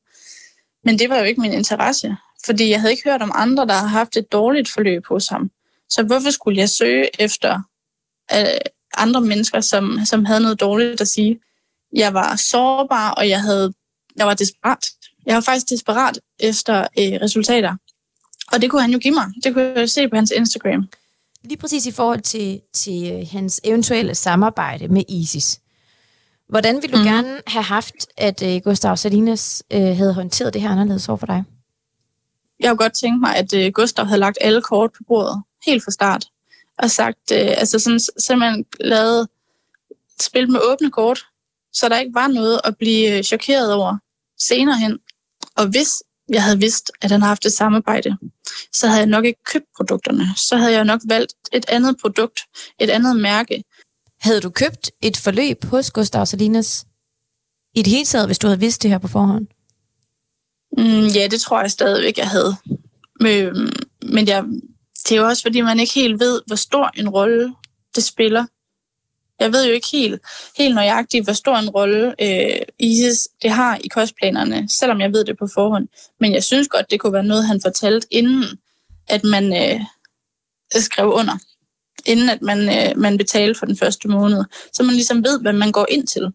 Men 0.87 0.99
det 0.99 1.11
var 1.11 1.19
jo 1.19 1.25
ikke 1.25 1.41
min 1.41 1.53
interesse, 1.53 2.17
fordi 2.44 2.71
jeg 2.71 2.81
havde 2.81 2.93
ikke 2.93 3.11
hørt 3.11 3.23
om 3.23 3.33
andre, 3.35 3.67
der 3.67 3.73
har 3.73 3.87
haft 3.87 4.17
et 4.17 4.33
dårligt 4.33 4.69
forløb 4.69 5.06
hos 5.06 5.29
ham. 5.29 5.50
Så 5.88 6.03
hvorfor 6.03 6.31
skulle 6.31 6.59
jeg 6.59 6.71
søge 6.71 7.23
efter 7.23 7.61
øh, 8.33 8.61
andre 8.97 9.21
mennesker, 9.21 9.61
som, 9.61 9.99
som 10.05 10.25
havde 10.25 10.40
noget 10.40 10.61
dårligt 10.61 11.00
at 11.00 11.09
sige? 11.09 11.40
Jeg 11.93 12.14
var 12.14 12.37
sårbar, 12.37 13.11
og 13.11 13.28
jeg, 13.28 13.40
havde, 13.40 13.73
jeg 14.16 14.26
var 14.26 14.35
desperat. 14.35 14.87
Jeg 15.26 15.35
var 15.35 15.40
faktisk 15.40 15.71
desperat 15.71 16.21
efter 16.38 16.81
øh, 16.81 17.12
resultater. 17.23 17.76
Og 18.52 18.62
det 18.62 18.71
kunne 18.71 18.83
han 18.83 18.90
jo 18.90 18.99
give 18.99 19.14
mig. 19.14 19.26
Det 19.45 19.55
kunne 19.55 19.73
jeg 19.76 19.90
se 19.90 20.09
på 20.09 20.16
hans 20.16 20.33
Instagram. 20.37 20.88
Lige 21.43 21.57
præcis 21.59 21.87
i 21.87 21.93
forhold 21.93 22.21
til, 22.21 22.61
til 22.73 23.12
øh, 23.12 23.26
hans 23.33 23.61
eventuelle 23.64 24.14
samarbejde 24.14 24.88
med 24.88 25.02
ISIS. 25.09 25.61
Hvordan 26.49 26.83
ville 26.83 26.97
du 26.97 26.99
mm. 26.99 27.05
gerne 27.05 27.41
have 27.47 27.62
haft, 27.62 27.95
at 28.17 28.43
øh, 28.43 28.61
Gustav 28.65 28.97
Salinas 28.97 29.62
øh, 29.73 29.97
havde 29.97 30.15
håndteret 30.15 30.55
det 30.55 30.62
her 30.62 30.71
anderledes 30.71 31.09
over 31.09 31.17
for 31.17 31.26
dig? 31.26 31.45
Jeg 32.61 32.71
kunne 32.71 32.79
godt 32.79 32.95
tænke 32.95 33.21
mig, 33.21 33.37
at 33.37 33.55
øh, 33.55 33.73
Gustav 33.73 34.07
havde 34.07 34.21
lagt 34.21 34.38
alle 34.41 34.62
kort 34.62 34.91
på 34.93 35.03
bordet 35.09 35.43
helt 35.67 35.85
fra 35.85 35.91
start. 35.91 36.26
Og 36.79 36.91
sagt, 36.91 37.33
øh, 37.33 37.49
altså 37.57 37.79
sådan, 37.79 38.00
simpelthen 38.19 38.65
lavet 38.81 39.29
spil 40.21 40.50
med 40.50 40.61
åbne 40.73 40.91
kort, 40.91 41.26
så 41.73 41.88
der 41.88 41.99
ikke 41.99 42.15
var 42.15 42.26
noget 42.26 42.61
at 42.65 42.76
blive 42.76 43.23
chokeret 43.23 43.73
over 43.73 43.97
senere 44.38 44.79
hen. 44.79 44.99
Og 45.57 45.67
hvis 45.67 46.03
jeg 46.29 46.43
havde 46.43 46.59
vidst, 46.59 46.91
at 47.03 47.11
han 47.11 47.21
har 47.21 47.29
haft 47.29 47.47
et 47.47 47.53
samarbejde, 47.53 48.17
så 48.73 48.87
havde 48.87 49.00
jeg 49.00 49.07
nok 49.07 49.25
ikke 49.25 49.45
købt 49.45 49.67
produkterne. 49.76 50.26
Så 50.37 50.57
havde 50.57 50.73
jeg 50.73 50.85
nok 50.85 51.00
valgt 51.09 51.35
et 51.53 51.67
andet 51.69 51.97
produkt, 52.00 52.41
et 52.81 52.91
andet 52.91 53.17
mærke. 53.17 53.65
Havde 54.26 54.40
du 54.40 54.50
købt 54.50 54.90
et 55.02 55.16
forløb 55.16 55.64
hos 55.64 55.90
Gustav 55.90 56.26
Salinas 56.26 56.87
i 57.75 57.83
det 57.83 57.92
hele 57.92 58.04
taget, 58.04 58.28
hvis 58.28 58.38
du 58.38 58.47
havde 58.47 58.61
vidst 58.61 58.83
det 58.83 58.90
her 58.90 58.99
på 58.99 59.09
forhånd? 59.09 59.47
Mm, 60.78 61.06
ja, 61.06 61.26
det 61.30 61.40
tror 61.40 61.61
jeg 61.61 61.71
stadigvæk, 61.71 62.18
jeg 62.18 62.28
havde. 62.28 62.56
Men, 63.21 63.71
men 64.02 64.28
jeg 64.28 64.45
det 65.09 65.16
er 65.16 65.21
jo 65.21 65.26
også, 65.26 65.42
fordi 65.42 65.61
man 65.61 65.80
ikke 65.80 65.95
helt 65.95 66.21
ved, 66.21 66.42
hvor 66.47 66.56
stor 66.56 66.90
en 66.97 67.09
rolle 67.09 67.54
det 67.95 68.04
spiller. 68.04 68.47
Jeg 69.40 69.52
ved 69.52 69.66
jo 69.66 69.73
ikke 69.73 69.88
helt, 69.92 70.23
helt 70.56 70.75
nøjagtigt, 70.75 71.25
hvor 71.25 71.33
stor 71.33 71.56
en 71.56 71.71
rolle 71.71 72.14
øh, 72.23 72.62
ISIS 72.78 73.28
det 73.42 73.50
har 73.50 73.78
i 73.85 73.88
kostplanerne, 73.88 74.68
selvom 74.78 75.00
jeg 75.00 75.12
ved 75.12 75.25
det 75.25 75.38
på 75.38 75.47
forhånd. 75.54 75.88
Men 76.21 76.35
jeg 76.35 76.45
synes 76.45 76.68
godt, 76.68 76.90
det 76.90 77.00
kunne 77.00 77.12
være 77.12 77.25
noget, 77.25 77.47
han 77.47 77.61
fortalte, 77.64 78.06
inden 78.11 78.45
at 79.09 79.25
man 79.25 79.45
øh, 79.56 79.80
skrev 80.80 81.12
under. 81.12 81.38
Inden 82.05 82.29
at 82.29 82.43
man, 82.43 82.59
øh, 82.69 82.99
man 82.99 83.19
betaler 83.19 83.55
for 83.59 83.67
den 83.67 83.76
første 83.76 84.09
måned. 84.09 84.45
Så 84.73 84.83
man 84.83 84.95
ligesom 84.95 85.25
ved, 85.25 85.41
hvad 85.41 85.53
man 85.53 85.73
går 85.73 85.87
ind 85.91 86.07
til. 86.07 86.33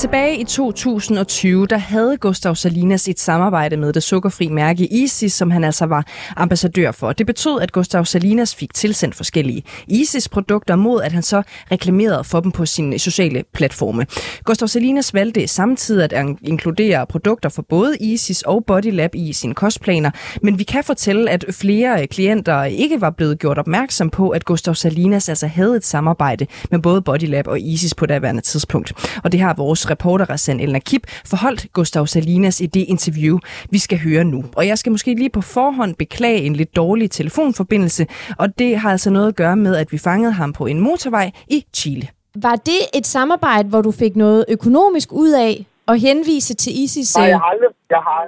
Tilbage 0.00 0.38
i 0.38 0.44
2020, 0.44 1.66
der 1.66 1.78
havde 1.78 2.16
Gustav 2.16 2.54
Salinas 2.54 3.08
et 3.08 3.20
samarbejde 3.20 3.76
med 3.76 3.92
det 3.92 4.02
sukkerfri 4.02 4.48
mærke 4.48 4.86
ISIS, 4.86 5.32
som 5.32 5.50
han 5.50 5.64
altså 5.64 5.86
var 5.86 6.06
ambassadør 6.36 6.90
for. 6.92 7.12
Det 7.12 7.26
betød, 7.26 7.60
at 7.60 7.72
Gustav 7.72 8.04
Salinas 8.04 8.54
fik 8.54 8.74
tilsendt 8.74 9.14
forskellige 9.14 9.62
ISIS-produkter 9.88 10.76
mod, 10.76 11.02
at 11.02 11.12
han 11.12 11.22
så 11.22 11.42
reklamerede 11.72 12.24
for 12.24 12.40
dem 12.40 12.52
på 12.52 12.66
sine 12.66 12.98
sociale 12.98 13.44
platforme. 13.52 14.06
Gustav 14.44 14.68
Salinas 14.68 15.14
valgte 15.14 15.46
samtidig 15.46 16.12
at 16.12 16.26
inkludere 16.42 17.06
produkter 17.06 17.48
for 17.48 17.62
både 17.62 17.96
ISIS 18.00 18.42
og 18.42 18.64
Bodylab 18.66 19.14
i 19.14 19.32
sine 19.32 19.54
kostplaner, 19.54 20.10
men 20.42 20.58
vi 20.58 20.64
kan 20.64 20.84
fortælle, 20.84 21.30
at 21.30 21.44
flere 21.50 22.06
klienter 22.06 22.64
ikke 22.64 23.00
var 23.00 23.10
blevet 23.10 23.38
gjort 23.38 23.58
opmærksom 23.58 24.10
på, 24.10 24.28
at 24.28 24.44
Gustav 24.44 24.74
Salinas 24.74 25.28
altså 25.28 25.46
havde 25.46 25.76
et 25.76 25.84
samarbejde 25.84 26.46
med 26.70 26.78
både 26.78 27.02
Bodylab 27.02 27.46
og 27.46 27.60
ISIS 27.60 27.94
på 27.94 28.06
daværende 28.06 28.42
tidspunkt. 28.42 28.92
Og 29.24 29.32
det 29.32 29.40
har 29.40 29.54
vores 29.54 29.89
reporter 29.90 30.30
Rassan 30.30 30.60
Elna 30.60 30.78
Kip 30.78 31.02
forholdt 31.26 31.72
Gustav 31.72 32.06
Salinas 32.06 32.60
i 32.60 32.66
det 32.66 32.84
interview, 32.88 33.38
vi 33.70 33.78
skal 33.78 33.98
høre 33.98 34.24
nu. 34.24 34.44
Og 34.56 34.66
jeg 34.66 34.78
skal 34.78 34.92
måske 34.92 35.14
lige 35.14 35.30
på 35.30 35.40
forhånd 35.40 35.94
beklage 35.96 36.40
en 36.48 36.56
lidt 36.56 36.76
dårlig 36.76 37.10
telefonforbindelse, 37.10 38.06
og 38.38 38.58
det 38.58 38.78
har 38.78 38.90
altså 38.90 39.10
noget 39.10 39.28
at 39.28 39.36
gøre 39.36 39.56
med, 39.56 39.76
at 39.76 39.92
vi 39.92 39.98
fangede 39.98 40.32
ham 40.32 40.52
på 40.52 40.66
en 40.66 40.80
motorvej 40.80 41.30
i 41.48 41.66
Chile. 41.74 42.08
Var 42.46 42.56
det 42.70 42.80
et 42.98 43.06
samarbejde, 43.06 43.68
hvor 43.68 43.82
du 43.88 43.92
fik 44.02 44.14
noget 44.16 44.44
økonomisk 44.48 45.08
ud 45.12 45.32
af 45.46 45.52
at 45.90 45.96
henvise 46.06 46.54
til 46.62 46.72
ISIS? 46.84 47.16
Nej, 47.16 47.26
jeg 47.32 47.38
har 47.42 47.48
aldrig, 47.54 47.70
jeg 47.94 48.02
har, 48.08 48.20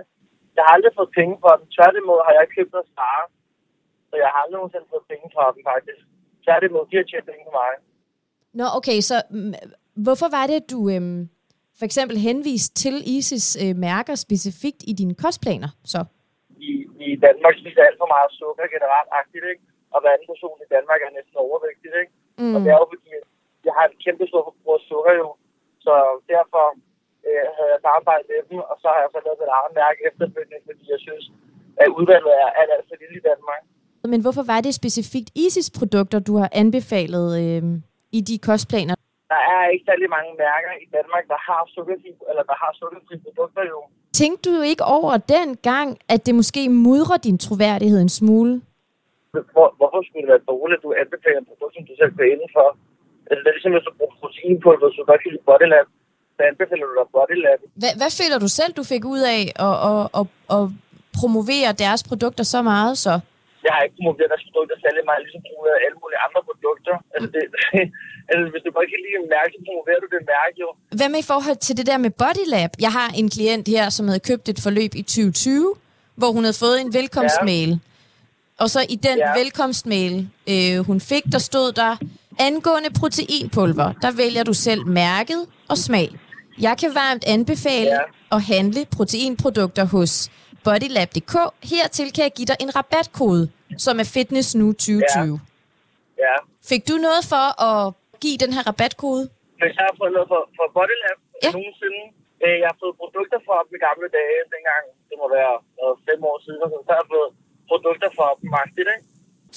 jeg 0.57 0.63
har 0.67 0.73
aldrig 0.77 0.93
fået 0.99 1.11
penge 1.19 1.35
for 1.43 1.53
den. 1.59 1.67
Tværtimod 1.77 2.19
har 2.27 2.33
jeg 2.39 2.47
købt 2.57 2.75
og 2.81 2.85
spare. 2.93 3.23
Så 4.09 4.15
jeg 4.23 4.29
har 4.33 4.39
aldrig 4.43 4.59
nogensinde 4.59 4.87
fået 4.93 5.05
penge 5.13 5.27
fra 5.35 5.45
dem, 5.55 5.63
faktisk. 5.73 6.03
Tværtimod, 6.45 6.83
de 6.91 6.95
har 7.01 7.07
tjent 7.11 7.27
penge 7.31 7.43
for 7.49 7.55
mig. 7.61 7.73
Nå, 8.59 8.67
okay, 8.79 8.99
så 9.09 9.17
mm, 9.31 9.55
hvorfor 10.07 10.29
var 10.37 10.45
det, 10.51 10.57
at 10.63 10.71
du 10.73 10.79
øhm, 10.95 11.21
for 11.79 11.85
eksempel 11.89 12.17
henvist 12.29 12.71
til 12.85 12.97
ISIS 13.17 13.47
øh, 13.63 13.75
mærker 13.87 14.15
specifikt 14.27 14.81
i 14.91 14.93
dine 15.01 15.15
kostplaner, 15.25 15.71
så? 15.93 16.01
I, 16.69 16.71
i 17.07 17.11
Danmark 17.27 17.55
spiser 17.63 17.83
alt 17.89 17.99
for 18.03 18.11
meget 18.15 18.31
sukker 18.41 18.67
generelt 18.77 19.11
agtigt, 19.21 19.45
ikke? 19.53 19.65
Og 19.95 19.99
hver 20.01 20.13
anden 20.15 20.29
person 20.33 20.57
i 20.65 20.69
Danmark 20.77 21.01
er 21.07 21.13
næsten 21.19 21.37
overvægtig, 21.47 21.91
ikke? 22.03 22.13
Mm. 22.41 22.55
Og 22.55 22.59
det 22.65 22.71
er 22.75 22.79
jo 22.83 22.87
fordi, 22.95 23.11
jeg 23.69 23.75
har 23.79 23.85
en 23.91 23.99
kæmpe 24.05 24.25
stor 24.31 24.43
forbrug 24.49 24.75
af 24.79 24.83
sukker 24.91 25.15
jo. 25.23 25.29
Så 25.87 25.95
derfor 26.35 26.65
øh, 27.29 27.45
havde 27.57 27.71
jeg 27.75 27.81
samarbejdet 27.87 28.27
med 28.31 28.41
dem, 28.49 28.59
og 28.71 28.77
så 28.83 28.87
har 28.93 29.01
jeg 29.05 29.11
så 29.15 29.21
lavet 29.27 29.41
et 29.47 29.53
andet 29.59 29.75
mærke 29.83 30.01
efterfølgende, 30.09 30.61
fordi 30.69 30.85
jeg 30.95 31.01
synes, 31.07 31.25
at 31.83 31.89
udvalget 31.99 32.33
er 32.43 32.49
alt, 32.61 32.71
alt 32.77 32.87
for 32.89 32.97
lille 33.03 33.17
i 33.23 33.27
Danmark. 33.31 33.63
Men 34.13 34.21
hvorfor 34.25 34.45
var 34.53 34.61
det 34.67 34.73
specifikt 34.81 35.31
ISIS-produkter, 35.45 36.19
du 36.29 36.35
har 36.43 36.49
anbefalet 36.63 37.29
øh, 37.43 37.63
i 38.19 38.21
de 38.29 38.37
kostplaner? 38.49 38.95
Der 39.33 39.41
er 39.55 39.63
ikke 39.73 39.85
særlig 39.91 40.09
mange 40.17 40.33
mærker 40.45 40.73
i 40.85 40.87
Danmark, 40.97 41.25
der 41.33 41.41
har 41.49 41.61
sukkerfri, 41.75 42.11
eller 42.31 42.45
der 42.51 42.57
har 42.63 42.73
sukkerfri 42.81 43.15
produkter 43.27 43.63
jo. 43.73 43.79
Tænkte 44.21 44.47
du 44.57 44.61
ikke 44.73 44.85
over 44.99 45.13
den 45.37 45.49
gang, 45.71 45.89
at 46.15 46.21
det 46.27 46.35
måske 46.41 46.63
mudrer 46.87 47.19
din 47.27 47.39
troværdighed 47.47 48.01
en 48.03 48.15
smule? 48.21 48.53
Hvor, 49.55 49.69
hvorfor 49.79 50.01
skulle 50.05 50.23
det 50.25 50.33
være 50.35 50.49
dårligt, 50.53 50.79
at 50.79 50.85
du 50.87 50.91
anbefaler 51.03 51.41
et 51.43 51.49
produkt, 51.51 51.75
som 51.77 51.85
du 51.89 51.95
selv 52.01 52.13
går 52.19 52.27
inden 52.35 52.51
for? 52.57 52.67
Altså, 53.29 53.41
det 53.43 53.49
er 53.51 53.57
ligesom, 53.57 53.75
hvis 53.77 53.87
du 53.89 53.93
bruger 53.99 54.15
proteinpulver, 54.21 54.89
så 54.91 54.97
du 55.01 55.05
godt 55.11 55.21
kan 55.23 55.31
lide 55.35 55.47
Bodylab, 55.49 55.87
så 56.37 56.41
anbefaler 56.51 56.87
du 56.91 56.95
dig 57.01 57.09
Bodylab. 57.17 57.61
Hvad, 57.83 57.93
hvad 58.01 58.11
føler 58.21 58.39
du 58.45 58.49
selv, 58.59 58.73
du 58.81 58.85
fik 58.93 59.05
ud 59.15 59.23
af 59.37 59.43
at, 59.67 59.77
at, 59.91 60.03
at, 60.19 60.27
at 60.57 60.65
promovere 61.21 61.71
deres 61.85 62.03
produkter 62.09 62.45
så 62.55 62.61
meget 62.73 62.95
så? 63.07 63.15
jeg 63.67 63.73
har 63.75 63.83
ikke 63.87 63.99
promoveret 63.99 64.33
deres 64.33 64.47
produkter 64.49 64.77
særlig 64.85 65.03
meget, 65.09 65.21
ligesom 65.25 65.43
promoveret 65.49 65.79
alle 65.85 65.99
mulige 66.03 66.21
andre 66.27 66.43
produkter. 66.49 66.95
Altså, 67.15 67.29
det, 67.35 67.43
altså 68.33 68.47
hvis 68.53 68.63
du 68.67 68.71
godt 68.79 68.89
kan 68.93 69.01
lide 69.05 69.17
en 69.23 69.29
mærke, 69.37 69.51
så 69.57 69.61
promoverer 69.69 70.01
du 70.05 70.09
det 70.15 70.23
mærke 70.35 70.57
jo. 70.65 70.69
Hvad 70.99 71.09
med 71.15 71.21
i 71.25 71.29
forhold 71.33 71.59
til 71.67 71.75
det 71.79 71.87
der 71.91 71.99
med 72.05 72.11
Bodylab? 72.21 72.71
Jeg 72.87 72.93
har 72.99 73.09
en 73.21 73.29
klient 73.35 73.69
her, 73.69 73.91
som 73.97 74.05
havde 74.11 74.25
købt 74.31 74.47
et 74.53 74.61
forløb 74.67 74.93
i 74.95 75.03
2020, 75.03 75.75
hvor 76.21 76.31
hun 76.37 76.43
havde 76.45 76.59
fået 76.65 76.81
en 76.81 76.95
velkomstmail. 76.95 77.71
Ja. 77.71 77.77
Og 78.63 78.71
så 78.71 78.81
i 78.89 78.97
den 79.09 79.19
ja. 79.19 79.39
velkomstmail, 79.41 80.29
øh, 80.53 80.79
hun 80.89 81.01
fik, 81.01 81.25
der 81.33 81.39
stod 81.39 81.73
der, 81.73 81.97
angående 82.39 82.91
proteinpulver, 83.01 83.93
der 84.03 84.11
vælger 84.11 84.45
du 84.45 84.53
selv 84.53 84.87
mærket 84.87 85.47
og 85.69 85.79
smag. 85.79 86.09
Jeg 86.61 86.79
kan 86.79 86.95
varmt 86.95 87.25
anbefale 87.27 87.91
ja. 87.91 88.37
at 88.37 88.43
handle 88.43 88.87
proteinprodukter 88.97 89.85
hos 89.85 90.31
bodylab.dk. 90.65 91.35
Hertil 91.71 92.13
kan 92.13 92.25
jeg 92.25 92.33
give 92.37 92.47
dig 92.47 92.57
en 92.61 92.77
rabatkode, 92.77 93.51
som 93.79 94.01
er 94.01 94.05
Fitness 94.05 94.55
Nu 94.55 94.73
2020. 94.73 95.41
Ja. 96.19 96.25
ja. 96.25 96.35
Fik 96.69 96.89
du 96.89 96.97
noget 96.97 97.25
for 97.29 97.63
at 97.63 97.95
give 98.25 98.37
den 98.45 98.53
her 98.57 98.63
rabatkode? 98.71 99.25
Hvis 99.61 99.75
jeg 99.79 99.85
har 99.89 99.97
fået 100.01 100.13
noget 100.17 100.29
for, 100.33 100.43
for 100.57 100.67
Bodylab 100.77 101.19
ja. 101.45 101.51
nogensinde, 101.57 102.03
øh, 102.45 102.57
jeg 102.63 102.69
har 102.73 102.79
fået 102.83 102.95
produkter 103.03 103.39
fra 103.47 103.57
dem 103.65 103.73
i 103.79 103.81
gamle 103.87 104.09
dage, 104.19 104.39
dengang 104.55 104.83
det 105.09 105.17
må 105.23 105.27
være 105.39 105.55
øh, 105.81 105.93
fem 106.09 106.21
år 106.31 106.37
siden, 106.45 106.59
så 106.87 106.93
har 106.95 107.01
jeg 107.03 107.09
fået 107.17 107.31
produkter 107.71 108.09
fra 108.17 108.27
dem 108.39 108.49
magtigt, 108.59 108.89
ikke? 108.95 109.07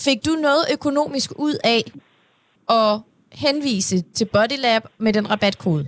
Fik 0.06 0.20
du 0.28 0.34
noget 0.48 0.64
økonomisk 0.76 1.30
ud 1.48 1.56
af 1.76 1.82
at 2.80 2.92
henvise 3.44 3.98
til 4.18 4.26
Bodylab 4.34 4.84
med 5.06 5.12
den 5.18 5.26
rabatkode? 5.32 5.84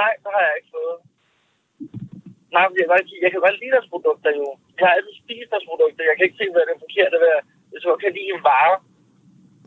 Nej, 0.00 0.12
det 0.22 0.30
har 0.36 0.42
jeg 0.48 0.54
ikke 0.58 0.72
fået. 0.78 0.96
Nej, 2.54 2.64
jeg 2.78 2.84
kan, 2.84 2.90
godt, 2.94 3.06
jeg 3.24 3.30
kan 3.32 3.40
godt 3.46 3.56
lide 3.62 3.74
deres 3.76 3.88
produkter 3.94 4.30
jo. 4.40 4.46
Jeg 4.78 4.84
har 4.86 4.94
altid 4.98 5.14
spist 5.22 5.48
deres 5.54 5.66
produkter. 5.70 6.02
Jeg 6.10 6.14
kan 6.16 6.24
ikke 6.26 6.40
se, 6.40 6.46
hvad 6.52 6.62
det 6.66 6.74
er 6.76 6.84
forkert 6.86 7.12
ved. 7.24 7.34
Hvis 7.70 7.82
jeg 7.84 8.02
kan 8.04 8.12
lide 8.16 8.30
en 8.36 8.44
vare. 8.50 8.76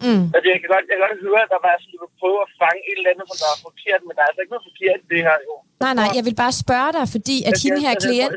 Mm. 0.03 0.25
Altså, 0.35 0.47
jeg 0.53 0.59
kan, 0.61 0.69
godt, 0.73 0.85
jeg 0.89 0.95
kan 0.95 1.05
godt 1.07 1.25
høre, 1.27 1.41
at 1.45 1.51
der 1.55 1.61
var 1.65 1.73
sådan, 1.81 1.99
du 2.03 2.07
prøve 2.21 2.39
at 2.45 2.49
fange 2.61 2.81
et 2.89 2.97
eller 2.99 3.11
andet, 3.11 3.25
som 3.29 3.37
der 3.43 3.49
er 3.55 3.59
forkert, 3.67 4.01
men 4.03 4.13
der 4.15 4.21
er 4.23 4.29
altså 4.29 4.41
ikke 4.41 4.53
noget 4.55 4.69
forkert 4.69 4.99
i 5.05 5.07
det 5.13 5.21
her 5.27 5.37
jo. 5.47 5.53
Nej, 5.85 5.93
nej, 5.99 6.09
jeg 6.17 6.23
vil 6.27 6.37
bare 6.43 6.55
spørge 6.63 6.91
dig, 6.97 7.05
fordi 7.15 7.37
at 7.49 7.53
hende 7.63 7.79
her 7.85 7.93
klient... 8.03 8.35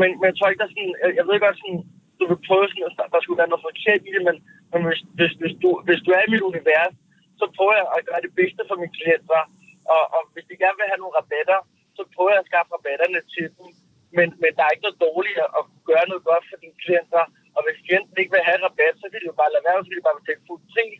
men, 0.00 0.08
men 0.18 0.26
jeg 0.30 0.36
tror 0.36 0.48
ikke, 0.48 0.60
der 0.62 0.68
er 0.68 0.74
sådan... 0.74 0.94
Jeg, 1.02 1.10
jeg 1.18 1.24
ved 1.28 1.36
godt 1.44 1.58
sådan, 1.62 1.80
du 2.20 2.24
vil 2.30 2.40
prøve 2.48 2.66
sådan, 2.68 2.84
at 3.04 3.12
der 3.14 3.20
skulle 3.22 3.40
være 3.42 3.52
noget 3.52 3.66
forkert 3.68 4.00
i 4.08 4.10
det, 4.16 4.22
men, 4.28 4.36
men 4.72 4.80
hvis, 4.88 5.00
hvis, 5.18 5.32
hvis, 5.42 5.54
du, 5.62 5.68
hvis 5.86 6.00
du 6.04 6.10
er 6.18 6.22
i 6.24 6.32
mit 6.34 6.46
univers, 6.50 6.94
så 7.40 7.44
prøver 7.56 7.74
jeg 7.80 7.86
at 7.96 8.06
gøre 8.08 8.24
det 8.26 8.32
bedste 8.40 8.62
for 8.68 8.76
mine 8.80 8.96
klienter. 8.98 9.40
Og, 9.94 10.02
og 10.14 10.22
hvis 10.32 10.46
de 10.50 10.60
gerne 10.62 10.78
vil 10.80 10.90
have 10.90 11.02
nogle 11.02 11.16
rabatter, 11.20 11.60
så 11.96 12.02
prøver 12.14 12.32
jeg 12.34 12.42
at 12.42 12.50
skaffe 12.50 12.70
rabatterne 12.76 13.20
til 13.34 13.46
dem. 13.56 13.68
Men, 14.16 14.28
men 14.42 14.50
der 14.56 14.62
er 14.64 14.72
ikke 14.72 14.86
noget 14.86 15.02
dårligt 15.06 15.38
at 15.58 15.64
gøre 15.90 16.06
noget 16.10 16.24
godt 16.30 16.44
for 16.48 16.56
dine 16.62 16.78
klienter. 16.84 17.22
Og 17.56 17.60
hvis 17.64 17.78
klienten 17.86 18.16
ikke 18.20 18.34
vil 18.34 18.48
have 18.48 18.60
rabat, 18.66 18.94
de 19.20 19.30
jo 19.30 19.34
bare 19.42 19.52
lade 19.54 19.64
være, 19.68 19.78
så 19.84 19.88
de 19.90 20.06
bare 20.08 20.18
betale 20.20 20.42
fuld 20.48 20.62
pris. 20.72 20.98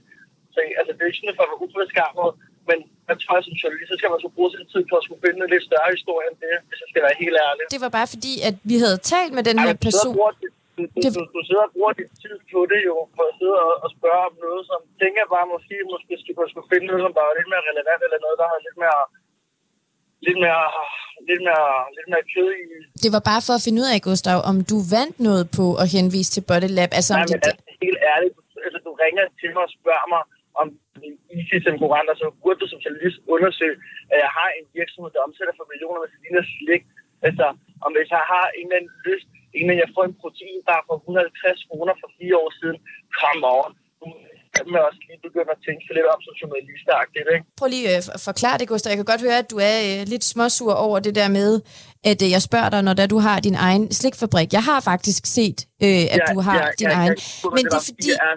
Så 0.55 0.59
altså, 0.81 0.91
det 0.95 1.03
er 1.03 1.11
ikke 1.11 1.21
sådan 1.21 1.39
for 1.39 1.45
at 1.47 1.51
være 1.53 1.63
uforskammet. 1.65 2.29
Men 2.69 2.79
jeg 3.09 3.17
tror, 3.23 3.37
som 3.47 3.55
journalist, 3.61 3.89
så 3.93 3.97
skal 3.99 4.11
man 4.13 4.21
så 4.25 4.31
bruge 4.37 4.51
sin 4.55 4.67
tid 4.73 4.83
på 4.91 4.95
at 5.01 5.05
skulle 5.05 5.23
finde 5.25 5.39
en 5.45 5.51
lidt 5.55 5.65
større 5.71 5.91
historie 5.97 6.27
end 6.31 6.39
det, 6.45 6.55
hvis 6.69 6.79
jeg 6.83 6.89
skal 6.93 7.03
være 7.07 7.17
helt 7.23 7.37
ærlig. 7.49 7.63
Det 7.75 7.83
var 7.87 7.93
bare 7.99 8.09
fordi, 8.15 8.35
at 8.49 8.55
vi 8.71 8.77
havde 8.85 8.99
talt 9.13 9.33
med 9.39 9.45
den 9.49 9.57
her 9.65 9.75
person. 9.87 10.15
Du, 10.77 10.83
du, 11.03 11.09
du, 11.17 11.23
du 11.37 11.41
sidder 11.49 11.65
og 11.69 11.73
bruger 11.75 11.93
din 12.01 12.11
tid 12.23 12.37
på 12.53 12.61
det 12.73 12.81
jo, 12.91 12.97
for 13.17 13.25
at 13.31 13.35
sidde 13.39 13.59
og, 13.67 13.75
og 13.85 13.89
spørge 13.97 14.23
om 14.31 14.35
noget, 14.47 14.63
som 14.71 14.81
tænker 15.03 15.23
bare 15.35 15.47
måske, 15.55 15.77
måske 15.93 16.13
skulle, 16.21 16.51
skulle 16.53 16.71
finde 16.73 16.87
noget, 16.91 17.03
som 17.05 17.13
der 17.17 17.23
er 17.29 17.35
lidt 17.39 17.49
mere 17.53 17.65
relevant, 17.71 18.01
eller 18.07 18.21
noget, 18.27 18.37
der 18.43 18.47
har 18.53 18.59
lidt 18.67 18.79
mere 18.85 19.03
lidt 20.27 20.39
mere, 20.45 20.65
lidt 21.29 21.43
mere, 21.49 21.69
lidt 21.97 22.09
mere 22.13 22.25
kød 22.33 22.51
i. 22.61 22.65
Det 23.05 23.11
var 23.17 23.23
bare 23.31 23.43
for 23.47 23.55
at 23.59 23.63
finde 23.67 23.79
ud 23.83 23.89
af, 23.95 23.99
Gustav, 24.09 24.37
om 24.51 24.57
du 24.71 24.79
vandt 24.95 25.17
noget 25.29 25.45
på 25.59 25.65
at 25.83 25.87
henvise 25.95 26.31
til 26.35 26.43
Bodylab. 26.49 26.91
Altså, 26.99 27.13
Nej, 27.13 27.23
om 27.23 27.27
det, 27.29 27.35
altså, 27.35 27.53
ærlig. 28.15 28.31
altså, 28.67 28.79
du 28.87 28.91
ringer 29.05 29.25
til 29.41 29.51
mig 29.55 29.63
og 29.69 29.75
spørger 29.79 30.07
mig, 30.15 30.23
om 30.61 30.67
ISIS 31.39 31.65
en 31.67 31.79
konkurrent, 31.79 32.11
så 32.23 32.27
burde 32.43 32.61
du 32.63 32.67
som 32.69 32.83
journalist 32.85 33.19
undersøge, 33.35 33.77
at 34.13 34.19
jeg 34.25 34.31
har 34.39 34.49
en 34.59 34.67
virksomhed, 34.79 35.11
der 35.15 35.27
omsætter 35.29 35.55
for 35.57 35.67
millioner 35.73 36.01
med 36.01 36.11
ligner 36.23 36.45
slik. 36.55 36.83
Altså, 37.29 37.47
om 37.85 37.91
hvis 37.97 38.11
jeg 38.17 38.25
har 38.33 38.47
en 38.59 38.67
eller 38.67 38.79
anden 38.79 38.93
lyst, 39.09 39.29
en 39.57 39.63
eller 39.63 39.83
jeg 39.85 39.95
får 39.97 40.05
en 40.07 40.21
protein, 40.23 40.61
der 40.69 40.77
for 40.89 40.97
150 40.97 41.69
kroner 41.71 41.95
for 42.01 42.09
fire 42.19 42.37
år 42.43 42.51
siden, 42.61 42.79
come 43.21 43.43
on 43.59 43.73
man 44.75 44.83
også 44.89 45.01
lige 45.09 45.21
begynde 45.27 45.51
at 45.57 45.61
tænke 45.67 45.83
sig 45.87 45.95
lidt 45.99 46.09
om 46.13 46.21
som 46.27 46.35
journalistagtigt, 46.41 47.27
ikke? 47.35 47.45
Prøv 47.59 47.69
lige 47.75 47.87
at 47.99 48.07
øh, 48.15 48.21
forklare 48.31 48.57
det, 48.61 48.67
Gustav. 48.71 48.89
Jeg 48.91 49.01
kan 49.01 49.11
godt 49.13 49.25
høre, 49.27 49.39
at 49.45 49.49
du 49.53 49.59
er 49.71 49.77
øh, 49.89 49.99
lidt 50.13 50.25
småsur 50.33 50.73
over 50.87 50.97
det 51.07 51.15
der 51.21 51.29
med, 51.39 51.51
at 52.11 52.19
øh, 52.25 52.29
jeg 52.35 52.43
spørger 52.49 52.71
dig, 52.75 52.81
når 52.87 52.95
da 53.01 53.05
du 53.15 53.19
har 53.27 53.37
din 53.49 53.59
egen 53.69 53.85
slikfabrik. 53.99 54.49
Jeg 54.59 54.65
har 54.71 54.79
faktisk 54.91 55.23
set, 55.39 55.59
øh, 55.85 56.05
at 56.15 56.21
ja, 56.23 56.27
du 56.33 56.39
har 56.47 56.59
ja, 56.63 56.69
din 56.83 56.93
ja, 56.93 57.01
egen. 57.01 57.15
Jeg, 57.19 57.51
Men 57.57 57.63
det 57.71 57.79
er 57.81 57.87
fordi... 57.91 58.11
Jeg, 58.13 58.19
er, 58.31 58.37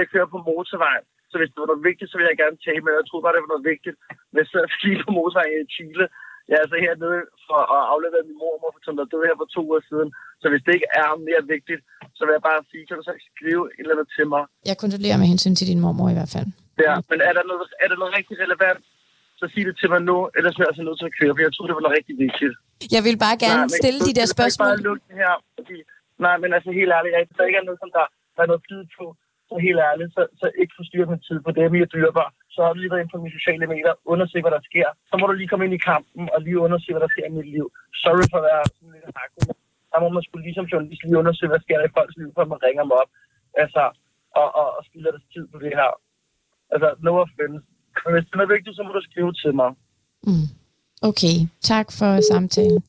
jeg 0.00 0.06
kører 0.12 0.28
på 0.34 0.38
motorvejen, 0.50 1.04
så 1.30 1.34
hvis 1.40 1.50
det 1.52 1.58
var 1.62 1.70
noget 1.72 1.84
vigtigt, 1.90 2.08
så 2.10 2.14
vil 2.18 2.26
jeg 2.30 2.38
gerne 2.42 2.58
tale 2.66 2.82
med 2.84 2.92
Jeg 3.00 3.06
troede 3.06 3.24
bare, 3.24 3.34
det 3.36 3.44
var 3.46 3.54
noget 3.54 3.68
vigtigt. 3.72 3.96
Hvis 4.34 4.48
jeg 4.54 4.62
lige 4.84 5.00
på 5.06 5.10
motorvejen 5.18 5.64
i 5.64 5.66
Chile, 5.76 6.06
jeg 6.48 6.54
er 6.56 6.62
altså 6.64 6.78
hernede 6.84 7.20
for 7.48 7.60
at 7.76 7.82
aflevere 7.92 8.24
min 8.30 8.38
mormor, 8.42 8.70
som 8.86 8.94
der 8.98 9.04
døde 9.12 9.26
her 9.28 9.36
for 9.42 9.48
to 9.56 9.62
år 9.74 9.82
siden. 9.90 10.08
Så 10.42 10.46
hvis 10.50 10.62
det 10.66 10.72
ikke 10.76 10.90
er 11.02 11.08
mere 11.28 11.42
vigtigt, 11.54 11.82
så 12.16 12.20
vil 12.24 12.32
jeg 12.36 12.44
bare 12.50 12.60
sige, 12.70 12.82
kan 12.88 12.96
du 12.98 13.02
så 13.06 13.12
ikke 13.16 13.28
skrive 13.34 13.62
et 13.78 13.84
eller 13.84 13.94
andet 13.94 14.08
til 14.16 14.26
mig? 14.34 14.42
Jeg 14.70 14.76
kontrollerer 14.84 15.18
med 15.22 15.28
hensyn 15.32 15.54
til 15.58 15.66
din 15.70 15.80
mormor 15.84 16.08
i 16.14 16.16
hvert 16.18 16.32
fald. 16.36 16.48
Ja, 16.86 16.94
men 17.10 17.18
er 17.28 17.32
der 17.38 17.44
noget, 17.50 17.66
er 17.84 17.88
der 17.92 17.98
noget 18.02 18.12
rigtig 18.18 18.36
relevant, 18.44 18.82
så 19.40 19.44
sig 19.52 19.62
det 19.68 19.76
til 19.80 19.88
mig 19.92 20.00
nu, 20.10 20.16
ellers 20.36 20.54
er 20.54 20.60
jeg 20.62 20.70
altså 20.72 20.82
nødt 20.88 20.98
til 21.00 21.08
at 21.10 21.16
køre, 21.18 21.32
for 21.34 21.42
jeg 21.46 21.52
tror, 21.52 21.66
det 21.68 21.76
var 21.78 21.84
noget 21.86 21.98
rigtig 21.98 22.16
vigtigt. 22.26 22.54
Jeg 22.96 23.02
vil 23.06 23.16
bare 23.26 23.36
gerne 23.46 23.64
nej, 23.66 23.78
stille 23.80 24.00
de 24.08 24.12
der 24.18 24.26
spørgsmål. 24.34 24.68
Jeg 24.68 24.76
bare 24.78 24.88
lukke 24.88 25.04
det 25.10 25.16
her, 25.22 25.34
fordi, 25.58 25.76
nej, 26.24 26.36
men 26.42 26.48
altså 26.56 26.70
helt 26.78 26.92
ærligt, 26.96 27.12
jeg, 27.14 27.22
der 27.38 27.44
ikke 27.48 27.60
er 27.62 27.66
noget, 27.68 27.80
som 27.82 27.90
der, 27.96 28.06
der 28.34 28.40
er 28.44 28.48
noget 28.52 28.62
tid 28.70 28.82
på, 28.98 29.04
så 29.48 29.54
helt 29.66 29.80
ærligt, 29.90 30.10
så, 30.16 30.22
så 30.40 30.46
ikke 30.60 30.74
forstyrre 30.80 31.08
min 31.12 31.22
tid 31.28 31.38
på 31.44 31.50
det, 31.54 31.60
er 31.62 31.76
mere 31.76 31.88
dyrebar 31.94 32.28
så 32.54 32.60
har 32.64 32.70
du 32.72 32.78
lige 32.78 32.92
været 32.92 33.02
inde 33.02 33.14
på 33.14 33.20
mine 33.22 33.36
sociale 33.38 33.66
medier, 33.72 33.94
undersøge, 34.12 34.44
hvad 34.44 34.54
der 34.56 34.68
sker. 34.70 34.88
Så 35.08 35.14
må 35.16 35.24
du 35.26 35.34
lige 35.36 35.50
komme 35.50 35.64
ind 35.66 35.74
i 35.78 35.86
kampen 35.90 36.22
og 36.34 36.38
lige 36.46 36.64
undersøge, 36.66 36.94
hvad 36.94 37.04
der 37.06 37.14
sker 37.14 37.26
i 37.28 37.36
mit 37.38 37.50
liv. 37.56 37.66
Sorry 38.04 38.26
for 38.32 38.38
at 38.40 38.46
være 38.50 38.62
sådan 38.74 38.92
lidt 38.94 39.16
hakket. 39.20 39.42
Der 39.92 39.98
må 40.02 40.08
man 40.16 40.24
skulle 40.26 40.44
ligesom 40.48 40.66
journalist 40.72 41.02
lige 41.04 41.20
undersøge, 41.22 41.50
hvad 41.52 41.62
sker 41.64 41.78
der 41.78 41.86
i 41.88 41.96
folks 41.96 42.16
liv, 42.20 42.28
før 42.36 42.46
man 42.52 42.64
ringer 42.66 42.84
mig 42.88 42.96
op. 43.02 43.10
Altså, 43.62 43.82
og, 44.40 44.48
og, 44.60 44.68
og 44.76 44.82
spilder 44.88 45.10
deres 45.14 45.28
tid 45.34 45.44
på 45.52 45.58
det 45.64 45.72
her. 45.80 45.90
Altså, 46.72 46.88
no 47.06 47.12
offense. 47.22 47.64
Hvis 48.14 48.26
det 48.30 48.40
er 48.44 48.54
vigtigt, 48.56 48.76
så 48.76 48.82
må 48.86 48.90
du 48.98 49.02
skrive 49.08 49.32
til 49.42 49.52
mig. 49.60 49.70
Mm. 50.28 50.48
Okay, 51.08 51.36
tak 51.70 51.86
for 51.98 52.10
samtalen. 52.32 52.82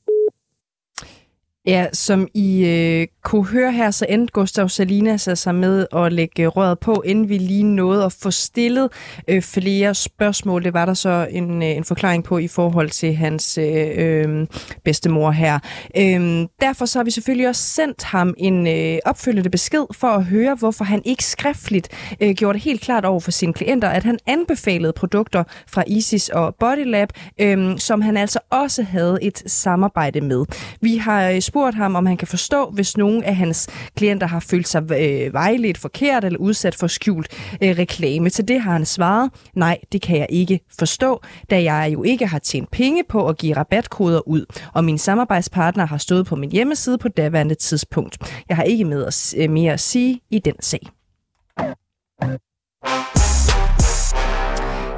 Ja, 1.68 1.88
som 1.94 2.28
I 2.34 2.66
øh, 2.66 3.08
kunne 3.24 3.46
høre 3.46 3.72
her, 3.72 3.92
så 3.92 4.06
endte 4.10 4.32
Gustav 4.32 4.70
Salinas 4.70 5.28
altså 5.28 5.52
med 5.52 5.86
at 5.96 6.14
lægge 6.14 6.44
øh, 6.44 6.48
røret 6.48 6.80
på, 6.80 7.02
inden 7.06 7.30
vi 7.30 7.38
lige 7.38 7.64
nåede 7.64 8.06
at 8.06 8.14
få 8.14 8.32
stillet 8.32 8.90
øh, 9.28 9.42
flere 9.42 9.96
spørgsmål. 9.96 10.64
Det 10.64 10.74
var 10.74 10.86
der 10.86 10.94
så 10.94 11.28
en, 11.30 11.64
øh, 11.64 11.70
en 11.70 11.84
forklaring 11.84 12.24
på 12.24 12.38
i 12.38 12.48
forhold 12.48 12.90
til 12.90 13.16
hans 13.16 13.58
øh, 13.58 13.92
øh, 13.96 14.48
bedstemor 14.84 15.32
her. 15.32 15.60
Øh, 15.98 16.48
derfor 16.62 16.86
så 16.86 17.00
har 17.00 17.04
vi 17.04 17.12
selvfølgelig 17.12 17.48
også 17.48 17.62
sendt 17.62 18.04
ham 18.04 18.34
en 18.38 18.68
øh, 18.68 19.00
opfølgende 19.06 19.50
besked 19.50 19.86
for 19.94 20.08
at 20.08 20.26
høre, 20.26 20.56
hvorfor 20.56 20.84
han 20.84 21.02
ikke 21.06 21.24
skriftligt 21.24 22.16
øh, 22.22 22.32
gjorde 22.32 22.54
det 22.54 22.64
helt 22.64 22.82
klart 22.82 23.06
over 23.06 23.20
for 23.20 23.32
sine 23.32 23.54
klienter, 23.54 23.90
at 23.90 24.04
han 24.04 24.18
anbefalede 24.28 24.94
produkter 24.94 25.44
fra 25.68 25.84
Isis 25.88 26.30
og 26.30 26.56
Bodylab, 26.60 27.10
øh, 27.42 27.80
som 27.80 28.02
han 28.02 28.18
altså 28.18 28.40
også 28.50 28.84
havde 28.84 29.18
et 29.22 29.44
samarbejde 29.48 30.22
med. 30.22 30.46
Vi 30.82 30.98
har 30.98 31.30
øh, 31.30 31.42
spurgt 31.56 31.76
ham, 31.76 31.96
om 31.96 32.06
han 32.06 32.18
kan 32.18 32.28
forstå, 32.28 32.70
hvis 32.70 32.98
nogen 32.98 33.24
af 33.24 33.36
hans 33.36 33.68
klienter 33.98 34.28
har 34.28 34.40
følt 34.40 34.68
sig 34.68 34.82
øh, 34.92 35.34
vejledt 35.34 35.78
forkert 35.78 36.26
eller 36.26 36.40
udsat 36.40 36.76
for 36.76 36.88
skjult 36.88 37.28
øh, 37.62 37.78
reklame. 37.78 38.30
Til 38.30 38.48
det 38.48 38.62
har 38.62 38.72
han 38.72 38.86
svaret, 38.86 39.32
nej, 39.54 39.78
det 39.92 40.02
kan 40.02 40.18
jeg 40.18 40.28
ikke 40.30 40.60
forstå, 40.80 41.22
da 41.50 41.64
jeg 41.64 41.90
jo 41.94 42.04
ikke 42.04 42.28
har 42.28 42.40
tjent 42.40 42.72
penge 42.72 43.04
på 43.10 43.28
at 43.28 43.38
give 43.38 43.58
rabatkoder 43.58 44.28
ud, 44.28 44.46
og 44.74 44.84
min 44.84 44.98
samarbejdspartner 44.98 45.86
har 45.86 45.98
stået 45.98 46.26
på 46.26 46.36
min 46.36 46.52
hjemmeside 46.52 46.98
på 46.98 47.08
daværende 47.08 47.56
tidspunkt. 47.56 48.18
Jeg 48.50 48.58
har 48.58 48.64
ikke 48.64 48.86
med 48.86 49.06
at, 49.06 49.36
øh, 49.38 49.50
mere 49.50 49.74
at 49.74 49.80
sige 49.80 50.22
i 50.30 50.40
den 50.40 50.56
sag. 50.62 50.88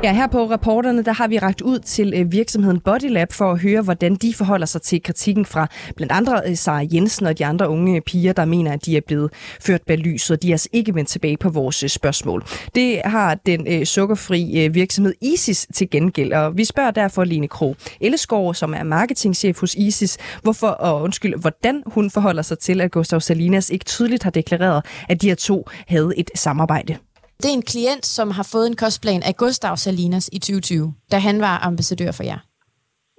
Ja, 0.04 0.14
her 0.14 0.28
på 0.28 0.46
rapporterne, 0.46 1.04
der 1.04 1.14
har 1.14 1.28
vi 1.28 1.40
ragt 1.40 1.62
ud 1.62 1.80
til 1.80 2.14
øh, 2.16 2.32
virksomheden 2.32 2.80
Bodylab 2.80 3.34
for 3.34 3.52
at 3.52 3.62
høre, 3.62 3.82
hvordan 3.82 4.16
de 4.16 4.34
forholder 4.34 4.66
sig 4.66 4.82
til 4.82 5.04
kritikken 5.04 5.46
fra 5.46 5.68
blandt 5.96 6.12
andre 6.14 6.42
øh, 6.48 6.58
Sara 6.58 6.86
Jensen 6.94 7.26
og 7.26 7.38
de 7.38 7.46
andre 7.46 7.70
unge 7.70 8.02
piger, 8.02 8.34
der 8.34 8.46
mener, 8.46 8.74
at 8.74 8.86
de 8.86 8.98
er 8.98 9.02
blevet 9.08 9.34
ført 9.62 9.82
bag 9.88 9.98
lyset, 9.98 10.32
og 10.38 10.42
de 10.42 10.48
er 10.48 10.54
altså 10.54 10.70
ikke 10.74 10.96
vendt 10.96 11.10
tilbage 11.10 11.38
på 11.38 11.50
vores 11.50 11.84
øh, 11.84 11.90
spørgsmål. 11.90 12.44
Det 12.76 13.02
har 13.06 13.36
den 13.36 13.86
sukkerfri 13.86 14.70
virksomhed 14.74 15.14
ISIS 15.22 15.68
til 15.74 15.90
gengæld, 15.90 16.34
og 16.34 16.58
vi 16.58 16.66
spørger 16.66 16.92
derfor 16.92 17.24
Line 17.24 17.48
Kro 17.48 17.76
Elleskov, 18.02 18.54
som 18.54 18.74
er 18.74 18.84
marketingchef 18.84 19.60
hos 19.60 19.76
ISIS, 19.76 20.18
hvorfor, 20.42 20.68
og 20.68 21.02
undskyld, 21.02 21.36
hvordan 21.36 21.84
hun 21.86 22.10
forholder 22.10 22.42
sig 22.42 22.60
til, 22.60 22.82
at 22.82 22.92
Gustav 22.92 23.20
Salinas 23.20 23.70
ikke 23.70 23.86
tydeligt 23.86 24.24
har 24.24 24.32
deklareret, 24.32 24.86
at 25.10 25.22
de 25.22 25.28
her 25.28 25.36
to 25.36 25.68
havde 25.88 26.14
et 26.18 26.32
samarbejde. 26.36 26.98
Det 27.44 27.50
er 27.50 27.54
en 27.54 27.62
klient, 27.62 28.06
som 28.06 28.32
har 28.32 28.44
fået 28.44 28.68
en 28.68 28.76
kostplan 28.76 29.24
af 29.24 29.36
Gustav 29.36 29.78
Salinas 29.78 30.30
i 30.34 30.40
2020, 30.40 30.94
da 31.12 31.18
han 31.18 31.42
var 31.42 31.58
ambassadør 31.66 32.12
for 32.12 32.24
jer. 32.24 32.40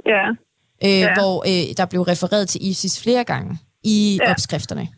Ja. 0.06 0.28
Øh, 0.84 1.00
Ja. 1.00 1.14
Hvor 1.14 1.44
øh, 1.46 1.76
der 1.76 1.86
blev 1.86 2.02
refereret 2.02 2.48
til 2.48 2.66
ISIS 2.66 3.02
flere 3.02 3.24
gange 3.24 3.58
i 3.84 4.18
Ja. 4.24 4.30
opskrifterne. 4.30 4.88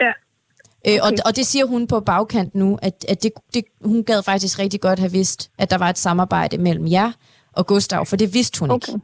Ja. 0.00 0.12
Øh, 0.88 0.98
og, 1.02 1.06
Okay. 1.08 1.16
og 1.26 1.36
det 1.36 1.46
siger 1.46 1.66
hun 1.66 1.86
på 1.86 2.00
bagkant 2.00 2.54
nu, 2.54 2.78
at, 2.82 3.04
at 3.08 3.22
det, 3.22 3.32
det, 3.54 3.64
hun 3.84 4.04
gad 4.04 4.22
faktisk 4.22 4.58
rigtig 4.58 4.80
godt 4.80 4.98
have 4.98 5.12
vidst, 5.12 5.50
at 5.58 5.70
der 5.70 5.78
var 5.78 5.90
et 5.90 5.98
samarbejde 5.98 6.58
mellem 6.58 6.86
jer 6.90 7.12
og 7.52 7.66
Gustav, 7.66 8.06
for 8.06 8.16
det 8.16 8.34
vidste 8.34 8.60
hun 8.60 8.70
Okay. 8.70 8.88
ikke. 8.92 9.00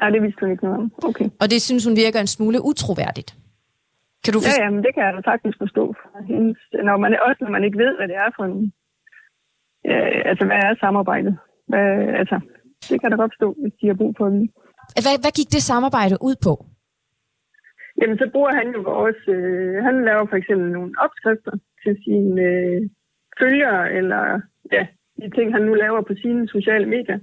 Nej, 0.00 0.10
det 0.10 0.22
vidste 0.22 0.40
hun 0.40 0.50
ikke 0.50 0.64
noget 0.64 0.78
om. 0.78 0.92
Okay. 1.02 1.28
Og 1.40 1.50
det 1.50 1.62
synes 1.62 1.84
hun 1.84 1.96
virker 1.96 2.20
en 2.20 2.26
smule 2.26 2.64
utroværdigt. 2.64 3.36
Kan 4.26 4.34
du 4.36 4.40
Ja, 4.42 4.48
forstå? 4.48 4.62
ja, 4.64 4.68
men 4.74 4.82
det 4.84 4.92
kan 4.94 5.02
jeg 5.06 5.12
da 5.16 5.20
sagtens 5.30 5.56
forstå. 5.62 5.84
når 6.88 6.96
man, 7.02 7.10
også 7.28 7.40
når 7.44 7.52
man 7.56 7.64
ikke 7.66 7.78
ved, 7.84 7.92
hvad 7.96 8.08
det 8.08 8.16
er 8.24 8.30
for 8.36 8.44
en... 8.50 8.58
Øh, 9.90 10.20
altså, 10.30 10.44
hvad 10.48 10.58
er 10.66 10.74
samarbejdet? 10.84 11.34
Hvad, 11.70 11.88
altså, 12.20 12.36
det 12.88 12.96
kan 13.00 13.10
da 13.10 13.16
godt 13.16 13.32
forstå, 13.34 13.48
hvis 13.60 13.74
de 13.80 13.86
har 13.90 13.94
brug 14.00 14.12
for 14.18 14.28
det. 14.34 14.50
Hvad, 15.04 15.16
hvad 15.22 15.32
gik 15.38 15.50
det 15.56 15.62
samarbejde 15.70 16.16
ud 16.28 16.36
på? 16.46 16.52
Jamen, 18.00 18.18
så 18.22 18.26
bruger 18.32 18.52
han 18.60 18.68
jo 18.76 18.80
vores... 18.92 19.20
Øh, 19.36 19.74
han 19.86 19.96
laver 20.08 20.24
for 20.30 20.36
eksempel 20.40 20.68
nogle 20.76 20.92
opskrifter 21.04 21.54
til 21.82 21.94
sine 22.04 22.40
øh, 22.50 22.80
følgere, 23.40 23.82
eller 23.98 24.22
ja, 24.76 24.82
de 25.20 25.30
ting, 25.36 25.48
han 25.56 25.62
nu 25.68 25.74
laver 25.74 26.00
på 26.08 26.14
sine 26.22 26.48
sociale 26.48 26.86
medier. 26.94 27.18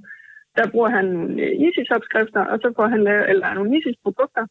Der 0.58 0.72
bruger 0.72 0.90
han 0.98 1.06
nogle 1.06 1.42
øh, 1.44 1.52
ISIS-opskrifter, 1.66 2.44
og 2.52 2.58
så 2.64 2.68
får 2.78 2.88
han 2.94 3.02
lavet, 3.04 3.30
eller 3.30 3.54
nogle 3.54 3.78
ISIS-produkter. 3.78 4.44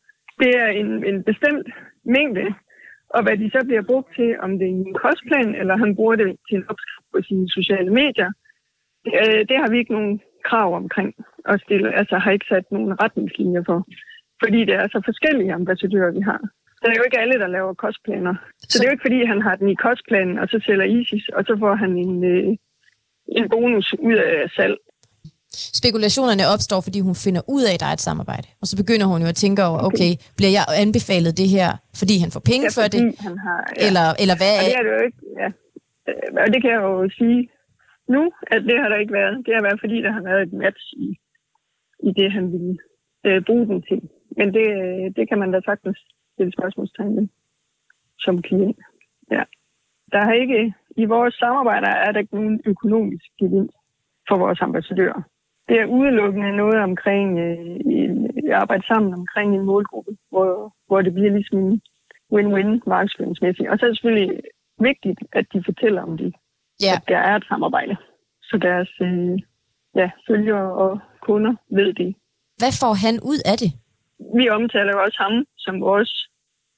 Det 0.42 0.50
er 0.64 0.66
en, 0.80 0.90
en 1.10 1.18
bestemt 1.30 1.68
mængde, 2.04 2.46
og 3.14 3.22
hvad 3.22 3.36
de 3.36 3.50
så 3.50 3.60
bliver 3.68 3.82
brugt 3.82 4.14
til, 4.16 4.30
om 4.40 4.58
det 4.58 4.66
er 4.66 4.72
en 4.72 4.94
kostplan, 4.94 5.54
eller 5.54 5.76
han 5.76 5.96
bruger 5.96 6.16
det 6.16 6.36
til 6.48 6.56
en 6.56 6.68
opskrift 6.70 7.06
på 7.12 7.18
sine 7.28 7.48
sociale 7.48 7.90
medier, 7.90 8.30
øh, 9.06 9.40
det 9.48 9.56
har 9.60 9.70
vi 9.70 9.78
ikke 9.78 9.92
nogen 9.92 10.20
krav 10.44 10.74
omkring 10.74 11.14
at 11.44 11.60
stille, 11.60 11.98
altså 12.00 12.16
har 12.18 12.30
ikke 12.30 12.46
sat 12.48 12.66
nogen 12.72 13.02
retningslinjer 13.02 13.62
for 13.66 13.78
fordi 14.42 14.60
det 14.68 14.74
er 14.74 14.86
så 14.94 15.00
forskellige 15.04 15.52
ambassadører, 15.60 16.12
vi 16.18 16.22
har. 16.30 16.40
Det 16.80 16.88
er 16.90 16.98
jo 17.00 17.06
ikke 17.06 17.20
alle, 17.22 17.38
der 17.42 17.54
laver 17.56 17.74
kostplaner. 17.84 18.34
Så, 18.58 18.66
så 18.68 18.74
det 18.78 18.84
er 18.84 18.90
jo 18.90 18.96
ikke, 18.96 19.06
fordi 19.08 19.18
han 19.32 19.42
har 19.46 19.54
den 19.60 19.68
i 19.68 19.82
kostplanen, 19.86 20.38
og 20.38 20.46
så 20.48 20.56
sælger 20.66 20.86
ISIS, 20.98 21.28
og 21.36 21.42
så 21.48 21.54
får 21.62 21.74
han 21.74 21.92
en, 22.04 22.24
øh, 22.34 22.48
en 23.38 23.46
bonus 23.52 23.94
ud 24.08 24.14
af 24.14 24.50
salg. 24.56 24.76
Spekulationerne 25.80 26.44
opstår, 26.54 26.80
fordi 26.86 27.00
hun 27.08 27.16
finder 27.26 27.42
ud 27.54 27.62
af, 27.68 27.72
at 27.74 27.80
der 27.82 27.88
er 27.92 27.96
et 28.00 28.06
samarbejde. 28.10 28.46
Og 28.60 28.66
så 28.70 28.74
begynder 28.82 29.06
hun 29.12 29.20
jo 29.24 29.28
at 29.34 29.38
tænke 29.44 29.60
over, 29.68 29.78
okay, 29.88 30.10
okay 30.10 30.12
bliver 30.38 30.52
jeg 30.58 30.64
anbefalet 30.84 31.32
det 31.40 31.48
her, 31.56 31.70
fordi 32.00 32.14
han 32.22 32.30
får 32.34 32.42
penge 32.52 32.66
Ja, 32.68 32.76
for 32.78 32.84
det? 32.94 33.02
Han 33.26 33.34
har, 33.46 33.60
ja. 33.76 33.86
Eller, 33.86 34.06
eller 34.22 34.36
hvad 34.40 34.52
Og 34.58 34.64
det 34.66 34.74
er... 34.74 34.78
er 34.80 34.84
det 34.86 34.92
jo 34.96 35.02
ikke, 35.08 35.20
ja. 35.40 35.48
Øh, 36.08 36.28
Og 36.44 36.48
det 36.52 36.58
kan 36.62 36.70
jeg 36.74 36.82
jo 36.90 36.94
sige 37.20 37.40
nu, 38.14 38.22
at 38.54 38.60
det 38.68 38.76
har 38.80 38.88
der 38.92 38.98
ikke 39.02 39.16
været. 39.20 39.34
Det 39.46 39.52
har 39.56 39.62
været, 39.68 39.80
fordi 39.84 39.96
der 40.06 40.12
har 40.18 40.24
været 40.28 40.42
et 40.46 40.52
match 40.64 40.84
i, 41.06 41.08
i 42.08 42.10
det, 42.18 42.28
han 42.36 42.44
ville 42.54 42.74
øh, 43.26 43.40
bruge 43.48 43.66
den 43.70 43.78
til. 43.88 44.00
Men 44.38 44.46
det, 44.56 44.66
øh, 44.82 45.06
det 45.16 45.24
kan 45.28 45.38
man 45.42 45.52
da 45.52 45.58
sagtens 45.64 45.98
stille 46.34 46.52
spørgsmålstegn 46.58 47.16
ved 47.16 47.28
som 48.24 48.42
klient. 48.42 48.80
Ja. 49.30 49.42
Der 50.12 50.20
har 50.24 50.32
ikke, 50.32 50.74
i 50.96 51.04
vores 51.04 51.34
samarbejder 51.34 51.88
er 51.88 52.12
der 52.12 52.20
ikke 52.20 52.34
nogen 52.34 52.60
økonomisk 52.66 53.24
gevinst 53.40 53.76
for 54.28 54.36
vores 54.36 54.60
ambassadører. 54.60 55.22
Det 55.68 55.80
er 55.80 55.86
udelukkende 55.86 56.56
noget 56.56 56.80
omkring 56.82 57.38
øh, 57.38 57.80
en, 57.86 58.30
arbejde 58.52 58.86
sammen 58.86 59.14
omkring 59.14 59.54
en 59.54 59.64
målgruppe, 59.64 60.16
hvor, 60.30 60.74
hvor 60.86 61.02
det 61.02 61.14
bliver 61.14 61.30
ligesom 61.30 61.58
en 61.58 61.82
win-win 62.34 62.80
markedsføringsmæssigt. 62.86 63.68
Og 63.68 63.78
så 63.78 63.84
er 63.86 63.88
det 63.90 63.98
selvfølgelig 63.98 64.40
vigtigt, 64.80 65.20
at 65.32 65.46
de 65.52 65.62
fortæller 65.64 66.02
om 66.02 66.18
det, 66.18 66.34
Ja, 66.82 66.94
at 66.96 67.02
der 67.08 67.18
er 67.18 67.36
et 67.36 67.44
samarbejde. 67.48 67.96
Så 68.42 68.58
deres 68.62 68.90
øh, 69.00 69.38
ja, 69.94 70.10
følgere 70.28 70.72
og 70.72 71.00
kunder 71.20 71.54
ved 71.70 71.94
det. 71.94 72.14
hvad 72.58 72.72
får 72.80 72.94
han 73.04 73.14
ud 73.30 73.40
af 73.52 73.56
det? 73.62 73.70
Vi 74.38 74.48
omtaler 74.48 74.92
jo 74.92 75.02
også 75.02 75.18
ham 75.22 75.44
som 75.58 75.80
vores 75.80 76.28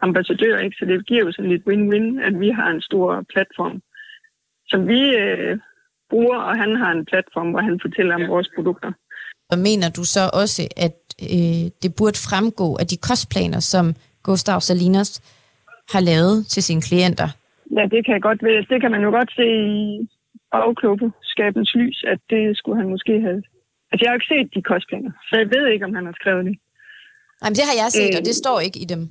ambassadør, 0.01 0.59
ikke? 0.59 0.77
så 0.79 0.85
det 0.85 1.07
giver 1.07 1.25
jo 1.25 1.33
sådan 1.33 1.51
lidt 1.51 1.67
win-win, 1.69 2.27
at 2.29 2.41
vi 2.41 2.51
har 2.51 2.69
en 2.71 2.81
stor 2.81 3.25
platform, 3.33 3.83
som 4.67 4.89
vi 4.89 5.17
øh, 5.17 5.59
bruger, 6.11 6.39
og 6.49 6.55
han 6.63 6.71
har 6.83 6.91
en 6.99 7.05
platform, 7.11 7.49
hvor 7.53 7.61
han 7.69 7.77
fortæller 7.85 8.15
om 8.15 8.25
vores 8.35 8.49
produkter. 8.57 8.91
Og 9.53 9.59
mener 9.59 9.89
du 9.99 10.05
så 10.05 10.23
også, 10.43 10.63
at 10.87 10.97
øh, 11.35 11.65
det 11.83 11.91
burde 11.99 12.19
fremgå 12.29 12.69
af 12.81 12.87
de 12.87 12.97
kostplaner, 13.09 13.61
som 13.61 13.85
Gustav 14.23 14.61
Salinas 14.61 15.11
har 15.93 16.01
lavet 16.01 16.47
til 16.47 16.63
sine 16.63 16.83
klienter? 16.89 17.29
Ja, 17.77 17.83
det 17.95 18.01
kan, 18.05 18.13
jeg 18.17 18.23
godt, 18.29 18.41
ved- 18.43 18.67
det 18.73 18.79
kan 18.83 18.91
man 18.91 19.03
jo 19.07 19.11
godt 19.19 19.31
se 19.39 19.47
i 19.77 20.09
bagklubskabens 20.53 21.71
lys, 21.81 21.99
at 22.13 22.21
det 22.33 22.43
skulle 22.59 22.79
han 22.81 22.89
måske 22.95 23.13
have. 23.27 23.41
Altså, 23.91 24.01
jeg 24.03 24.09
har 24.11 24.15
jo 24.15 24.21
ikke 24.21 24.33
set 24.35 24.49
de 24.57 24.63
kostplaner, 24.73 25.13
så 25.29 25.33
jeg 25.43 25.49
ved 25.55 25.65
ikke, 25.73 25.85
om 25.89 25.95
han 25.99 26.05
har 26.09 26.15
skrevet 26.21 26.45
det. 26.49 26.55
Jamen, 27.43 27.55
det 27.59 27.65
har 27.71 27.77
jeg 27.83 27.89
set, 27.99 28.13
Øh. 28.15 28.19
og 28.19 28.25
det 28.29 28.35
står 28.43 28.59
ikke 28.67 28.79
i 28.85 28.85
dem. 28.95 29.03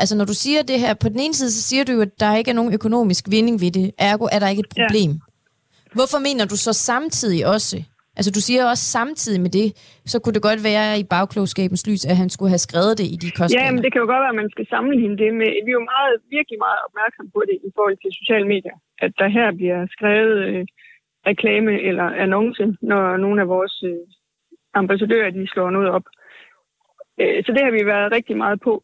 Altså, 0.00 0.14
når 0.16 0.24
du 0.24 0.34
siger 0.44 0.62
det 0.62 0.78
her, 0.80 0.94
på 0.94 1.08
den 1.08 1.20
ene 1.24 1.34
side, 1.34 1.50
så 1.52 1.62
siger 1.68 1.84
du 1.84 1.92
jo, 1.92 2.00
at 2.00 2.20
der 2.20 2.36
ikke 2.36 2.50
er 2.50 2.54
nogen 2.60 2.72
økonomisk 2.74 3.24
vinding 3.30 3.60
ved 3.60 3.70
det. 3.70 3.90
Ergo 3.98 4.24
er 4.32 4.38
der 4.38 4.48
ikke 4.48 4.60
et 4.66 4.72
Ja. 4.76 4.86
Hvorfor 5.98 6.18
mener 6.28 6.44
du 6.52 6.56
så 6.66 6.72
samtidig 6.90 7.40
også, 7.54 7.76
altså 8.18 8.30
du 8.36 8.40
siger 8.48 8.62
også 8.72 8.86
samtidig 8.98 9.40
med 9.44 9.52
det, 9.58 9.68
så 10.12 10.16
kunne 10.18 10.36
det 10.36 10.48
godt 10.48 10.60
være 10.70 10.88
i 11.02 11.04
bagklogskabens 11.14 11.82
lys, 11.88 12.02
at 12.10 12.16
han 12.22 12.30
skulle 12.34 12.52
have 12.54 12.66
skrevet 12.68 12.94
det 13.00 13.06
i 13.14 13.16
de 13.22 13.28
Ja, 13.60 13.66
men 13.74 13.80
det 13.84 13.90
kan 13.92 14.02
jo 14.02 14.08
godt 14.12 14.24
være, 14.24 14.34
at 14.36 14.42
man 14.42 14.52
skal 14.54 14.66
sammenligne 14.74 15.16
det 15.22 15.30
med... 15.40 15.50
Vi 15.64 15.70
er 15.72 15.78
jo 15.80 15.90
meget, 15.94 16.12
virkelig 16.36 16.58
meget 16.66 16.80
opmærksom 16.86 17.26
på 17.34 17.40
det 17.48 17.56
i 17.68 17.70
forhold 17.76 17.98
til 18.00 18.18
sociale 18.20 18.46
medier. 18.54 18.76
At 19.04 19.12
der 19.20 19.28
her 19.36 19.48
bliver 19.58 19.80
skrevet 19.94 20.36
øh, 20.48 20.64
reklame 21.30 21.72
eller 21.88 22.06
annonce, 22.24 22.66
når 22.90 23.02
nogle 23.24 23.38
af 23.42 23.48
vores 23.54 23.76
øh, 23.90 24.04
ambassadører 24.80 25.30
de 25.30 25.52
slår 25.52 25.70
noget 25.76 25.88
op. 25.96 26.06
Øh, 27.20 27.38
så 27.44 27.50
det 27.54 27.62
har 27.64 27.72
vi 27.78 27.82
været 27.92 28.14
rigtig 28.16 28.36
meget 28.36 28.58
på. 28.68 28.74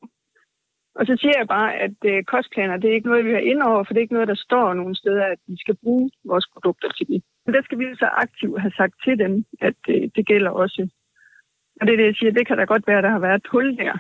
Og 0.98 1.03
så 1.07 1.14
siger 1.20 1.35
jeg 1.38 1.48
bare, 1.57 1.70
at 1.87 1.98
øh, 2.11 2.24
kostplaner, 2.33 2.76
det 2.76 2.88
er 2.90 2.94
ikke 2.94 3.11
noget, 3.11 3.24
vi 3.29 3.33
har 3.38 3.44
ind 3.53 3.62
over, 3.70 3.85
for 3.85 3.92
det 3.92 3.98
er 3.98 4.07
ikke 4.07 4.18
noget, 4.18 4.33
der 4.35 4.44
står 4.46 4.74
nogen 4.74 4.94
steder, 4.94 5.24
at 5.35 5.40
vi 5.46 5.57
skal 5.64 5.76
bruge 5.83 6.11
vores 6.24 6.46
produkter 6.55 6.88
til 6.88 7.07
det. 7.07 7.20
Men 7.44 7.55
der 7.55 7.62
skal 7.64 7.79
vi 7.79 7.85
så 7.94 8.09
aktivt 8.24 8.61
have 8.61 8.74
sagt 8.81 8.94
til 9.05 9.18
dem, 9.24 9.33
at 9.68 9.81
øh, 9.94 10.03
det 10.16 10.24
gælder 10.26 10.50
også. 10.50 10.83
Og 11.81 11.83
det 11.87 11.92
er 11.92 12.00
det, 12.00 12.07
jeg 12.11 12.18
siger, 12.18 12.33
det 12.33 12.46
kan 12.46 12.59
da 12.59 12.64
godt 12.64 12.87
være, 12.87 12.98
at 12.98 13.07
der 13.07 13.16
har 13.16 13.24
været 13.26 13.40
et 13.40 13.50
hul 13.53 13.68
der. 13.83 13.94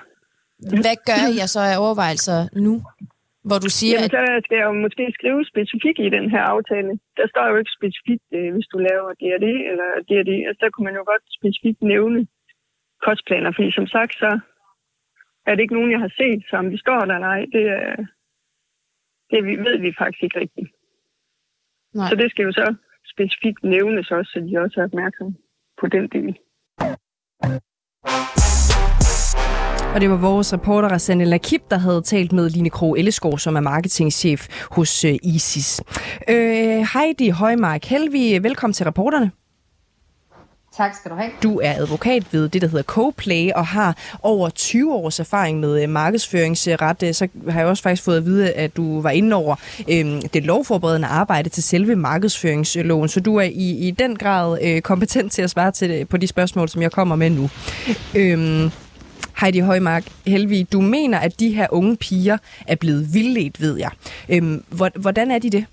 Hvad 0.84 0.96
gør 1.10 1.22
jeg 1.40 1.48
så 1.54 1.60
af 1.70 1.76
overvejelser 1.84 2.38
nu? 2.66 2.74
Hvor 3.48 3.58
du 3.64 3.70
siger, 3.78 3.96
Jamen, 3.96 4.10
at... 4.10 4.14
så 4.16 4.22
skal 4.44 4.56
jeg 4.60 4.66
jo 4.70 4.76
måske 4.84 5.04
skrive 5.18 5.40
specifikt 5.52 6.00
i 6.06 6.14
den 6.16 6.26
her 6.34 6.42
aftale. 6.54 6.90
Der 7.18 7.26
står 7.32 7.44
jo 7.50 7.56
ikke 7.60 7.76
specifikt, 7.78 8.26
øh, 8.36 8.48
hvis 8.54 8.68
du 8.72 8.78
laver 8.88 9.10
det 9.20 9.30
og 9.36 9.40
det, 9.46 9.56
eller 9.70 9.88
det 10.08 10.16
og 10.22 10.26
det. 10.30 10.38
Altså, 10.48 10.60
der 10.64 10.70
kunne 10.70 10.88
man 10.88 10.98
jo 11.00 11.04
godt 11.12 11.24
specifikt 11.38 11.80
nævne 11.92 12.20
kostplaner, 13.06 13.50
fordi 13.56 13.70
som 13.78 13.86
sagt, 13.96 14.12
så 14.22 14.30
er 15.50 15.54
det 15.54 15.62
ikke 15.62 15.78
nogen, 15.78 15.94
jeg 15.94 16.00
har 16.06 16.12
set, 16.20 16.40
som 16.50 16.70
de 16.70 16.78
står 16.78 17.00
der 17.04 17.14
eller 17.14 17.30
ej. 17.36 17.42
Det, 17.54 17.64
er, 17.78 17.96
det 19.30 19.38
ved 19.66 19.76
vi 19.84 19.90
faktisk 19.98 20.22
ikke 20.22 20.40
rigtigt. 20.40 20.70
Nej. 21.94 22.08
Så 22.08 22.14
det 22.20 22.30
skal 22.30 22.44
jo 22.48 22.52
så 22.52 22.74
specifikt 23.14 23.62
nævnes 23.64 24.10
også, 24.10 24.30
så 24.32 24.38
de 24.40 24.58
også 24.64 24.80
er 24.80 24.84
opmærksomme 24.84 25.34
på 25.80 25.86
den 25.86 26.04
del. 26.16 26.32
Og 29.94 30.00
det 30.00 30.10
var 30.10 30.20
vores 30.30 30.54
reporter 30.54 30.88
Rasane 30.88 31.24
Lakib, 31.24 31.62
der 31.70 31.78
havde 31.78 32.02
talt 32.02 32.32
med 32.32 32.50
Line 32.50 32.70
Kro 32.70 32.94
Ellesgaard, 32.94 33.38
som 33.38 33.56
er 33.56 33.60
marketingchef 33.60 34.40
hos 34.76 35.04
øh, 35.04 35.14
ISIS. 35.22 35.82
Øh, 36.28 36.80
Heidi 36.94 37.28
Højmark 37.28 37.84
Helvi, 37.84 38.38
velkommen 38.42 38.74
til 38.74 38.86
reporterne. 38.86 39.30
Tak 40.80 40.94
skal 40.94 41.10
du 41.10 41.16
have. 41.16 41.30
Du 41.42 41.60
er 41.60 41.72
advokat 41.72 42.32
ved 42.32 42.48
det, 42.48 42.62
der 42.62 42.68
hedder 42.68 42.82
CoPlay, 42.82 43.50
og 43.52 43.66
har 43.66 43.96
over 44.22 44.48
20 44.48 44.94
års 44.94 45.20
erfaring 45.20 45.60
med 45.60 45.82
øh, 45.82 45.88
markedsføringsret. 45.88 47.02
Øh, 47.02 47.14
så 47.14 47.28
har 47.48 47.60
jeg 47.60 47.68
også 47.68 47.82
faktisk 47.82 48.02
fået 48.02 48.16
at 48.16 48.24
vide, 48.24 48.52
at 48.52 48.76
du 48.76 49.00
var 49.00 49.10
inde 49.10 49.36
over 49.36 49.56
øh, 49.88 50.22
det 50.34 50.44
lovforberedende 50.44 51.08
arbejde 51.08 51.48
til 51.48 51.62
selve 51.62 51.96
markedsføringsloven, 51.96 53.08
så 53.08 53.20
du 53.20 53.36
er 53.36 53.42
i, 53.42 53.88
i 53.88 53.90
den 53.90 54.16
grad 54.16 54.58
øh, 54.62 54.80
kompetent 54.80 55.32
til 55.32 55.42
at 55.42 55.50
svare 55.50 55.70
til 55.72 55.90
øh, 55.90 56.06
på 56.06 56.16
de 56.16 56.26
spørgsmål, 56.26 56.68
som 56.68 56.82
jeg 56.82 56.92
kommer 56.92 57.16
med 57.16 57.30
nu. 57.30 57.50
Øh, 58.14 58.70
Heidi 59.40 59.58
Højmark 59.58 60.04
Helvi, 60.26 60.62
du 60.62 60.80
mener, 60.80 61.18
at 61.18 61.40
de 61.40 61.54
her 61.54 61.66
unge 61.70 61.96
piger 61.96 62.38
er 62.66 62.74
blevet 62.74 63.14
vildledt, 63.14 63.60
ved 63.60 63.78
jeg. 63.78 63.90
Øhm, 64.28 64.64
hvordan 64.96 65.30
er 65.30 65.38
de 65.38 65.50
det? 65.50 65.64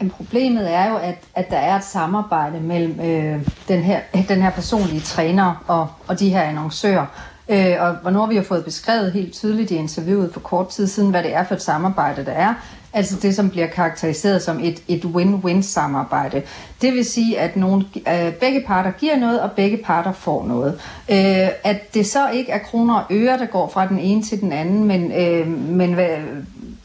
Men 0.00 0.10
problemet 0.10 0.74
er 0.74 0.90
jo, 0.90 0.96
at, 0.96 1.18
at 1.34 1.50
der 1.50 1.56
er 1.56 1.76
et 1.76 1.84
samarbejde 1.84 2.60
mellem 2.60 3.00
øh, 3.00 3.46
den, 3.68 3.82
her, 3.82 4.00
den 4.28 4.42
her 4.42 4.50
personlige 4.50 5.00
træner 5.00 5.64
og, 5.68 5.88
og 6.08 6.20
de 6.20 6.28
her 6.28 6.42
annoncører. 6.42 7.06
Øh, 7.48 7.76
og 7.80 7.94
hvor 7.94 8.10
nu 8.10 8.18
har 8.18 8.26
vi 8.26 8.36
jo 8.36 8.42
fået 8.42 8.64
beskrevet 8.64 9.12
helt 9.12 9.32
tydeligt 9.32 9.70
i 9.70 9.74
interviewet 9.74 10.32
for 10.32 10.40
kort 10.40 10.68
tid 10.68 10.86
siden, 10.86 11.10
hvad 11.10 11.22
det 11.22 11.34
er 11.34 11.44
for 11.44 11.54
et 11.54 11.62
samarbejde, 11.62 12.24
der 12.24 12.32
er. 12.32 12.54
Altså 12.92 13.16
det, 13.22 13.34
som 13.34 13.50
bliver 13.50 13.66
karakteriseret 13.66 14.42
som 14.42 14.60
et, 14.62 14.82
et 14.88 15.04
win-win 15.04 15.62
samarbejde. 15.62 16.42
Det 16.82 16.92
vil 16.92 17.04
sige, 17.04 17.38
at 17.38 17.56
nogle, 17.56 17.84
øh, 18.08 18.32
begge 18.32 18.64
parter 18.66 18.90
giver 18.90 19.16
noget, 19.16 19.40
og 19.40 19.52
begge 19.52 19.76
parter 19.76 20.12
får 20.12 20.46
noget. 20.46 20.72
Øh, 21.10 21.48
at 21.64 21.94
det 21.94 22.06
så 22.06 22.30
ikke 22.30 22.52
er 22.52 22.58
kroner 22.58 22.94
og 22.94 23.04
øre, 23.10 23.38
der 23.38 23.46
går 23.46 23.68
fra 23.68 23.88
den 23.88 23.98
ene 23.98 24.22
til 24.22 24.40
den 24.40 24.52
anden, 24.52 24.84
men, 24.84 25.12
øh, 25.12 25.48
men 25.48 25.92
hvad, 25.92 26.08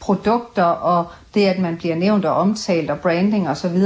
produkter 0.06 0.62
og 0.62 1.06
det, 1.34 1.46
at 1.46 1.58
man 1.58 1.76
bliver 1.76 1.94
nævnt 1.96 2.24
og 2.24 2.34
omtalt 2.34 2.90
og 2.90 2.98
branding 2.98 3.48
osv., 3.48 3.76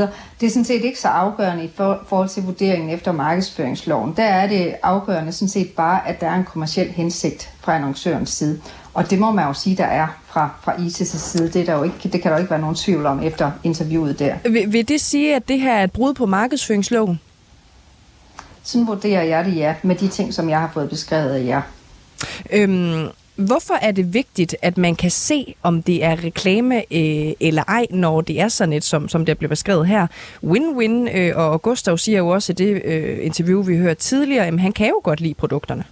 det 0.40 0.46
er 0.46 0.50
sådan 0.50 0.64
set 0.64 0.84
ikke 0.84 1.00
så 1.00 1.08
afgørende 1.08 1.64
i 1.64 1.70
for, 1.76 2.00
forhold 2.08 2.28
til 2.28 2.42
vurderingen 2.42 2.90
efter 2.90 3.12
markedsføringsloven. 3.12 4.14
Der 4.16 4.24
er 4.24 4.46
det 4.46 4.74
afgørende 4.82 5.32
sådan 5.32 5.48
set 5.48 5.70
bare, 5.70 6.08
at 6.08 6.20
der 6.20 6.26
er 6.26 6.34
en 6.34 6.44
kommersiel 6.44 6.88
hensigt 6.88 7.52
fra 7.60 7.74
annoncørens 7.74 8.30
side. 8.30 8.60
Og 8.94 9.10
det 9.10 9.18
må 9.18 9.32
man 9.32 9.46
jo 9.46 9.52
sige, 9.52 9.76
der 9.76 9.84
er 9.84 10.06
fra, 10.26 10.50
fra 10.62 10.72
ISIS' 10.72 11.18
side. 11.18 11.48
Det, 11.52 11.56
er 11.56 11.64
der 11.64 11.72
jo 11.72 11.82
ikke, 11.82 11.96
det 12.02 12.22
kan 12.22 12.22
der 12.22 12.30
jo 12.30 12.38
ikke 12.38 12.50
være 12.50 12.60
nogen 12.60 12.76
tvivl 12.76 13.06
om 13.06 13.22
efter 13.22 13.50
interviewet 13.64 14.18
der. 14.18 14.34
Vil, 14.50 14.72
vil 14.72 14.88
det 14.88 15.00
sige, 15.00 15.36
at 15.36 15.48
det 15.48 15.60
her 15.60 15.74
er 15.74 15.84
et 15.84 15.92
brud 15.92 16.14
på 16.14 16.26
markedsføringsloven? 16.26 17.20
Sådan 18.62 18.86
vurderer 18.86 19.22
jeg 19.22 19.44
det, 19.44 19.56
ja, 19.56 19.74
med 19.82 19.96
de 19.96 20.08
ting, 20.08 20.34
som 20.34 20.48
jeg 20.48 20.60
har 20.60 20.70
fået 20.74 20.88
beskrevet 20.88 21.30
af 21.30 21.44
jer. 21.44 21.62
Øhm, 22.52 23.08
hvorfor 23.36 23.74
er 23.74 23.92
det 23.92 24.14
vigtigt, 24.14 24.56
at 24.62 24.78
man 24.78 24.94
kan 24.94 25.10
se, 25.10 25.54
om 25.62 25.82
det 25.82 26.04
er 26.04 26.24
reklame 26.24 26.76
øh, 26.76 27.32
eller 27.40 27.62
ej, 27.68 27.86
når 27.90 28.20
det 28.20 28.40
er 28.40 28.48
sådan 28.48 28.72
et, 28.72 28.84
som, 28.84 29.08
som 29.08 29.26
det 29.26 29.38
bliver 29.38 29.48
beskrevet 29.48 29.86
her? 29.86 30.06
Win-win, 30.44 31.16
øh, 31.16 31.32
og 31.36 31.62
Gustav 31.62 31.98
siger 31.98 32.18
jo 32.18 32.28
også 32.28 32.52
i 32.52 32.54
det 32.54 32.82
øh, 32.84 33.26
interview, 33.26 33.62
vi 33.62 33.76
hørte 33.76 34.00
tidligere, 34.00 34.46
at 34.46 34.60
han 34.60 34.72
kan 34.72 34.88
jo 34.88 35.00
godt 35.04 35.20
lide 35.20 35.34
produkterne. 35.34 35.84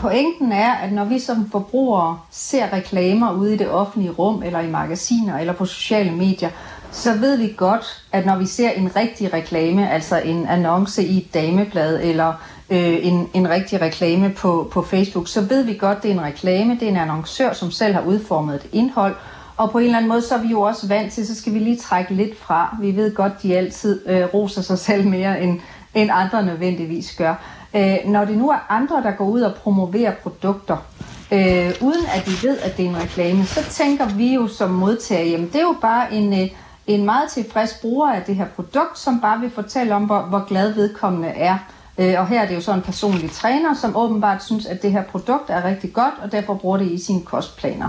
Pointen 0.00 0.52
er, 0.52 0.72
at 0.72 0.92
når 0.92 1.04
vi 1.04 1.18
som 1.18 1.50
forbrugere 1.50 2.18
ser 2.30 2.72
reklamer 2.72 3.32
ude 3.32 3.54
i 3.54 3.56
det 3.56 3.70
offentlige 3.70 4.10
rum, 4.12 4.42
eller 4.42 4.60
i 4.60 4.70
magasiner, 4.70 5.38
eller 5.38 5.52
på 5.52 5.66
sociale 5.66 6.10
medier, 6.10 6.50
så 6.92 7.14
ved 7.14 7.36
vi 7.36 7.54
godt, 7.56 8.04
at 8.12 8.26
når 8.26 8.36
vi 8.36 8.46
ser 8.46 8.70
en 8.70 8.96
rigtig 8.96 9.32
reklame, 9.32 9.90
altså 9.90 10.20
en 10.20 10.46
annonce 10.46 11.04
i 11.04 11.16
et 11.16 11.34
dameblad, 11.34 12.00
eller 12.02 12.34
øh, 12.72 13.06
en, 13.06 13.28
en 13.34 13.50
rigtig 13.50 13.82
reklame 13.82 14.30
på, 14.30 14.68
på 14.72 14.82
Facebook, 14.82 15.28
så 15.28 15.40
ved 15.40 15.62
vi 15.62 15.74
godt, 15.74 16.02
det 16.02 16.10
er 16.10 16.14
en 16.14 16.22
reklame, 16.22 16.74
det 16.74 16.82
er 16.82 16.88
en 16.88 16.96
annoncør, 16.96 17.52
som 17.52 17.70
selv 17.70 17.94
har 17.94 18.02
udformet 18.02 18.54
et 18.54 18.66
indhold, 18.72 19.14
og 19.56 19.70
på 19.70 19.78
en 19.78 19.84
eller 19.84 19.96
anden 19.96 20.08
måde, 20.08 20.22
så 20.22 20.34
er 20.34 20.42
vi 20.42 20.48
jo 20.48 20.60
også 20.60 20.88
vant 20.88 21.12
til, 21.12 21.26
så 21.26 21.34
skal 21.34 21.54
vi 21.54 21.58
lige 21.58 21.76
trække 21.76 22.14
lidt 22.14 22.38
fra. 22.38 22.76
Vi 22.80 22.96
ved 22.96 23.14
godt, 23.14 23.42
de 23.42 23.56
altid 23.56 24.08
øh, 24.08 24.34
roser 24.34 24.62
sig 24.62 24.78
selv 24.78 25.06
mere, 25.06 25.42
end, 25.42 25.60
end 25.94 26.10
andre 26.12 26.42
nødvendigvis 26.42 27.14
gør. 27.16 27.34
Øh, 27.74 27.96
når 28.06 28.24
det 28.24 28.38
nu 28.38 28.50
er 28.50 28.66
andre, 28.68 29.02
der 29.02 29.10
går 29.10 29.24
ud 29.24 29.40
og 29.40 29.54
promoverer 29.54 30.12
produkter, 30.22 30.76
øh, 31.32 31.72
uden 31.80 32.06
at 32.14 32.26
vi 32.26 32.48
ved, 32.48 32.58
at 32.58 32.76
det 32.76 32.84
er 32.84 32.90
en 32.90 32.96
reklame, 32.96 33.44
så 33.44 33.64
tænker 33.70 34.08
vi 34.08 34.34
jo 34.34 34.48
som 34.48 34.70
modtager, 34.70 35.24
jamen 35.24 35.46
det 35.46 35.56
er 35.56 35.62
jo 35.62 35.76
bare 35.80 36.14
en, 36.14 36.32
øh, 36.32 36.48
en 36.86 37.04
meget 37.04 37.30
tilfreds 37.30 37.78
bruger 37.82 38.12
af 38.12 38.22
det 38.22 38.36
her 38.36 38.46
produkt, 38.46 38.98
som 38.98 39.20
bare 39.20 39.40
vil 39.40 39.50
fortælle 39.50 39.94
om, 39.94 40.04
hvor, 40.04 40.20
hvor 40.20 40.44
glad 40.48 40.72
vedkommende 40.72 41.28
er. 41.28 41.58
Øh, 41.98 42.14
og 42.18 42.26
her 42.26 42.42
er 42.42 42.46
det 42.46 42.54
jo 42.54 42.60
så 42.60 42.72
en 42.72 42.82
personlig 42.82 43.30
træner, 43.30 43.74
som 43.74 43.96
åbenbart 43.96 44.44
synes, 44.44 44.66
at 44.66 44.82
det 44.82 44.92
her 44.92 45.02
produkt 45.02 45.50
er 45.50 45.64
rigtig 45.64 45.92
godt, 45.92 46.14
og 46.22 46.32
derfor 46.32 46.54
bruger 46.54 46.76
det 46.76 46.90
i 46.90 47.04
sine 47.04 47.22
kostplaner. 47.22 47.88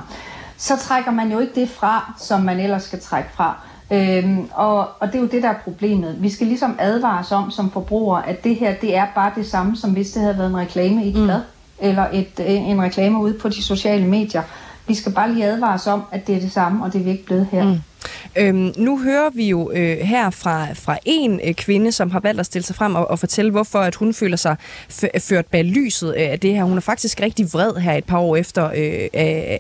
Så 0.58 0.78
trækker 0.78 1.12
man 1.12 1.32
jo 1.32 1.40
ikke 1.40 1.56
det 1.56 1.70
fra, 1.70 2.14
som 2.20 2.42
man 2.42 2.60
ellers 2.60 2.84
skal 2.84 3.02
trække 3.02 3.30
fra. 3.34 3.58
Øhm, 3.92 4.50
og, 4.54 4.88
og 5.00 5.08
det 5.08 5.16
er 5.16 5.20
jo 5.20 5.28
det, 5.28 5.44
der 5.44 5.50
er 5.50 5.58
problemet. 5.64 6.16
Vi 6.20 6.30
skal 6.30 6.48
ligesom 6.48 6.76
advares 6.80 7.32
om 7.32 7.52
som 7.52 7.72
forbrugere, 7.72 8.30
at 8.30 8.44
det 8.44 8.56
her, 8.56 8.74
det 8.74 8.96
er 8.96 9.06
bare 9.16 9.32
det 9.36 9.48
samme, 9.48 9.78
som 9.78 9.92
hvis 9.92 10.12
det 10.12 10.22
havde 10.22 10.38
været 10.38 10.50
en 10.50 10.58
reklame 10.58 11.06
i 11.06 11.08
et 11.08 11.14
blad, 11.14 11.42
eller 11.80 12.06
et, 12.14 12.30
en 12.70 12.82
reklame 12.82 13.20
ude 13.20 13.34
på 13.34 13.50
de 13.50 13.64
sociale 13.64 14.08
medier. 14.08 14.42
Vi 14.88 14.96
skal 14.96 15.12
bare 15.12 15.34
lige 15.34 15.46
advares 15.46 15.88
om, 15.88 16.04
at 16.12 16.28
det 16.28 16.36
er 16.36 16.40
det 16.40 16.52
samme, 16.52 16.84
og 16.84 16.94
det 16.94 17.00
er 17.00 17.04
vi 17.04 17.10
ikke 17.10 17.26
blevet 17.26 17.48
her. 17.52 17.64
Mm. 17.64 17.78
Øhm, 18.36 18.74
nu 18.78 19.00
hører 19.00 19.30
vi 19.30 19.50
jo 19.50 19.72
øh, 19.72 19.98
her 19.98 20.30
fra, 20.30 20.68
fra 20.74 20.98
en 21.06 21.40
øh, 21.44 21.54
kvinde, 21.54 21.92
som 21.92 22.12
har 22.12 22.20
valgt 22.20 22.40
at 22.40 22.46
stille 22.46 22.66
sig 22.66 22.76
frem 22.76 22.96
og, 22.96 23.10
og 23.10 23.20
fortælle, 23.20 23.52
hvorfor 23.52 23.80
at 23.80 23.96
hun 23.96 24.14
føler 24.14 24.38
sig 24.38 24.56
ført 25.20 25.46
bag 25.46 25.64
lyset 25.64 26.16
øh, 26.18 26.32
af 26.32 26.40
det 26.40 26.54
her. 26.56 26.64
Hun 26.64 26.78
er 26.78 26.82
faktisk 26.82 27.22
rigtig 27.22 27.54
vred 27.54 27.76
her 27.76 27.94
et 27.94 28.04
par 28.04 28.20
år 28.20 28.36
efter, 28.36 28.66
øh, 28.66 29.10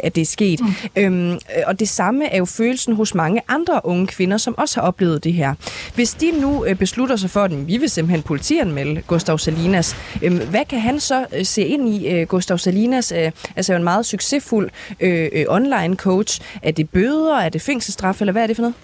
at 0.03 0.15
det 0.15 0.21
er 0.21 0.25
sket. 0.25 0.60
Mm. 0.62 0.73
Øhm, 0.95 1.32
øh, 1.32 1.39
og 1.67 1.79
det 1.79 1.89
samme 1.89 2.25
er 2.34 2.38
jo 2.38 2.45
følelsen 2.45 2.95
hos 2.95 3.15
mange 3.15 3.41
andre 3.47 3.82
unge 3.84 4.08
kvinder, 4.08 4.38
som 4.38 4.58
også 4.58 4.79
har 4.79 4.88
oplevet 4.88 5.23
det 5.23 5.34
her. 5.34 5.53
Hvis 5.95 6.13
de 6.13 6.32
nu 6.41 6.65
øh, 6.65 6.75
beslutter 6.75 7.15
sig 7.15 7.29
for, 7.29 7.43
at 7.43 7.67
vi 7.67 7.77
vil 7.77 7.89
simpelthen 7.89 8.23
politianmelde 8.23 9.01
Gustav 9.01 9.38
Salinas, 9.38 9.95
øh, 10.21 10.49
hvad 10.49 10.65
kan 10.69 10.79
han 10.79 10.99
så 10.99 11.25
øh, 11.38 11.45
se 11.45 11.62
ind 11.62 11.89
i? 11.89 12.08
Øh, 12.08 12.27
Gustav 12.27 12.58
Salinas 12.58 13.12
øh, 13.12 13.32
altså 13.56 13.73
en 13.73 13.84
meget 13.84 14.06
succesfuld 14.06 14.69
øh, 14.99 15.29
øh, 15.34 15.45
online 15.49 15.95
coach. 15.95 16.41
Er 16.62 16.71
det 16.71 16.89
bøder? 16.89 17.38
Er 17.38 17.49
det 17.49 17.62
fængselsstraf? 17.62 18.21
Eller 18.21 18.33
hvad 18.34 18.43
er 18.43 18.48
det 18.48 18.56
for 18.56 18.62
noget? 18.62 18.76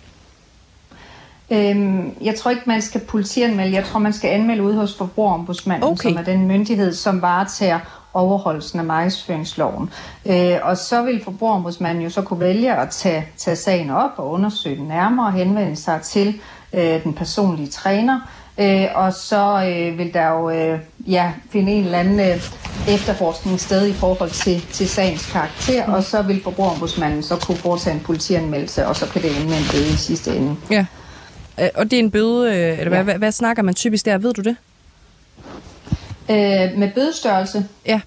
Øhm, 1.51 2.13
jeg 2.21 2.35
tror 2.35 2.51
ikke, 2.51 2.63
man 2.65 2.81
skal 2.81 3.01
politianmelde. 3.01 3.73
Jeg 3.73 3.85
tror, 3.85 3.99
man 3.99 4.13
skal 4.13 4.27
anmelde 4.29 4.63
ud 4.63 4.73
hos 4.73 4.97
forbrugerombudsmanden, 4.97 5.89
Okay. 5.89 6.09
som 6.09 6.17
er 6.17 6.23
den 6.23 6.47
myndighed, 6.47 6.93
som 6.93 7.21
varetager 7.21 7.79
overholdelsen 8.13 8.79
af 8.79 8.85
markedsføringsloven. 8.85 9.89
Øh, 10.25 10.57
og 10.63 10.77
så 10.77 11.01
vil 11.03 11.23
forbrugerombudsmanden 11.23 12.03
jo 12.03 12.09
så 12.09 12.21
kunne 12.21 12.39
vælge 12.39 12.75
at 12.75 12.89
tage, 12.89 13.27
tage 13.37 13.55
sagen 13.55 13.89
op 13.89 14.11
og 14.17 14.31
undersøge 14.31 14.75
den 14.75 14.85
nærmere 14.85 15.27
og 15.27 15.33
henvende 15.33 15.75
sig 15.75 16.01
til 16.01 16.41
øh, 16.73 17.03
den 17.03 17.13
personlige 17.13 17.69
træner. 17.69 18.19
Øh, 18.59 18.85
og 18.95 19.13
så 19.13 19.65
øh, 19.67 19.97
vil 19.97 20.13
der 20.13 20.27
jo 20.29 20.49
øh, 20.49 20.79
ja, 21.07 21.31
finde 21.51 21.71
en 21.71 21.85
eller 21.85 21.99
anden 21.99 22.19
øh, 22.19 22.43
efterforskning 22.89 23.59
sted 23.59 23.87
i 23.87 23.93
forhold 23.93 24.29
til, 24.31 24.61
til 24.61 24.89
sagens 24.89 25.31
karakter, 25.31 25.85
og 25.85 26.03
så 26.03 26.21
vil 26.21 26.43
forbrugerombudsmanden 26.43 27.23
så 27.23 27.35
kunne 27.35 27.57
foretage 27.57 27.93
en 27.95 27.99
politianmeldelse, 28.01 28.87
og 28.87 28.95
så 28.95 29.05
kan 29.05 29.21
det 29.21 29.35
ende 29.37 29.49
med 29.49 29.57
en 29.57 29.63
bøde 29.71 29.87
i 29.93 29.95
sidste 29.95 30.35
ende. 30.35 30.55
Ja. 30.71 30.85
Øh, 31.59 31.69
Og 31.75 31.91
det 31.91 31.93
er 31.93 32.03
en 32.03 32.11
bøde, 32.11 32.47
øh, 32.55 32.55
eller 32.79 32.89
hvad, 32.89 32.97
Ja. 32.97 33.03
hvad, 33.03 33.15
hvad 33.15 33.31
snakker 33.31 33.63
man 33.63 33.73
typisk 33.73 34.05
der? 34.05 34.17
Ved 34.17 34.33
du 34.33 34.41
det? 34.41 34.55
Øh, 36.29 36.77
med 36.79 36.91
bødestørrelse, 36.95 37.65
Ja. 37.85 38.01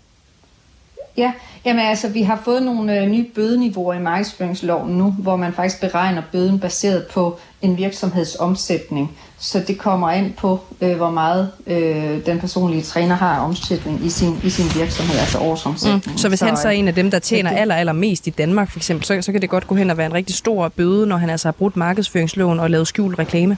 Ja, 1.16 1.32
jamen 1.64 1.87
altså, 1.87 2.09
vi 2.09 2.22
har 2.22 2.40
fået 2.44 2.62
nogle 2.62 3.01
øh, 3.01 3.09
nye 3.09 3.27
bødeniveauer 3.35 3.94
i 3.94 3.98
markedsføringsloven 3.98 4.98
nu, 4.98 5.11
hvor 5.18 5.37
man 5.37 5.53
faktisk 5.53 5.81
beregner 5.81 6.22
bøden 6.33 6.59
baseret 6.59 7.07
på 7.07 7.38
en 7.62 7.77
virksomhedsomsætning. 7.77 9.11
Så 9.38 9.62
det 9.66 9.79
kommer 9.79 10.11
ind 10.11 10.33
på, 10.33 10.61
øh, 10.81 10.96
hvor 10.96 11.11
meget 11.11 11.51
øh, 11.66 12.27
den 12.27 12.38
personlige 12.40 12.83
træner 12.83 13.14
har 13.14 13.40
omsætning 13.40 14.05
i 14.05 14.09
sin, 14.11 14.40
i 14.44 14.51
sin 14.51 14.81
virksomhed, 14.81 15.18
altså 15.18 15.38
årsomsætning. 15.38 16.03
Mm. 16.07 16.16
Så 16.18 16.29
hvis 16.29 16.38
så, 16.38 16.46
han 16.46 16.57
så 16.57 16.68
er 16.68 16.72
en 16.72 16.88
af 16.88 16.94
dem, 16.94 17.11
der 17.11 17.18
tjener 17.18 17.51
det- 17.51 17.59
aller, 17.59 17.75
aller 17.75 17.92
mest 17.92 18.27
i 18.27 18.31
Danmark, 18.31 18.70
for 18.70 18.79
eksempel, 18.79 19.07
så, 19.07 19.18
så 19.22 19.33
kan 19.33 19.40
det 19.42 19.51
godt 19.51 19.66
gå 19.66 19.75
hen 19.75 19.90
og 19.90 19.96
være 19.96 20.07
en 20.07 20.14
rigtig 20.14 20.37
stor 20.37 20.68
bøde, 20.68 21.07
når 21.07 21.16
han 21.16 21.31
altså 21.31 21.48
har 21.48 21.53
brudt 21.53 21.77
markedsføringsloven 21.77 22.61
og 22.61 22.70
lavet 22.70 22.88
skjult 22.88 23.18
reklame. 23.18 23.57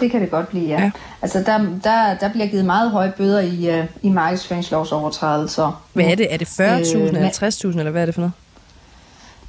Det 0.00 0.10
kan 0.10 0.20
det 0.20 0.30
godt 0.30 0.48
blive, 0.48 0.68
ja. 0.68 0.80
Ja. 0.82 0.90
Altså, 1.22 1.42
der, 1.46 1.58
der, 1.84 2.14
der 2.20 2.28
bliver 2.32 2.46
givet 2.46 2.64
meget 2.64 2.90
høje 2.90 3.12
bøder 3.16 3.40
i, 3.40 3.70
øh, 3.78 3.84
i 4.02 4.08
markedsføringslovsovertrædelser. 4.08 5.82
Hvad 5.92 6.04
er 6.04 6.14
det? 6.14 6.34
Er 6.34 6.36
det 6.36 6.48
40.000 6.48 6.96
Øh, 6.96 7.06
eller 7.06 7.20
men- 7.20 7.30
60.000, 7.30 7.78
eller 7.78 7.90
hvad 7.90 8.02
er 8.02 8.06
det 8.06 8.14
for 8.14 8.20
noget? 8.20 8.32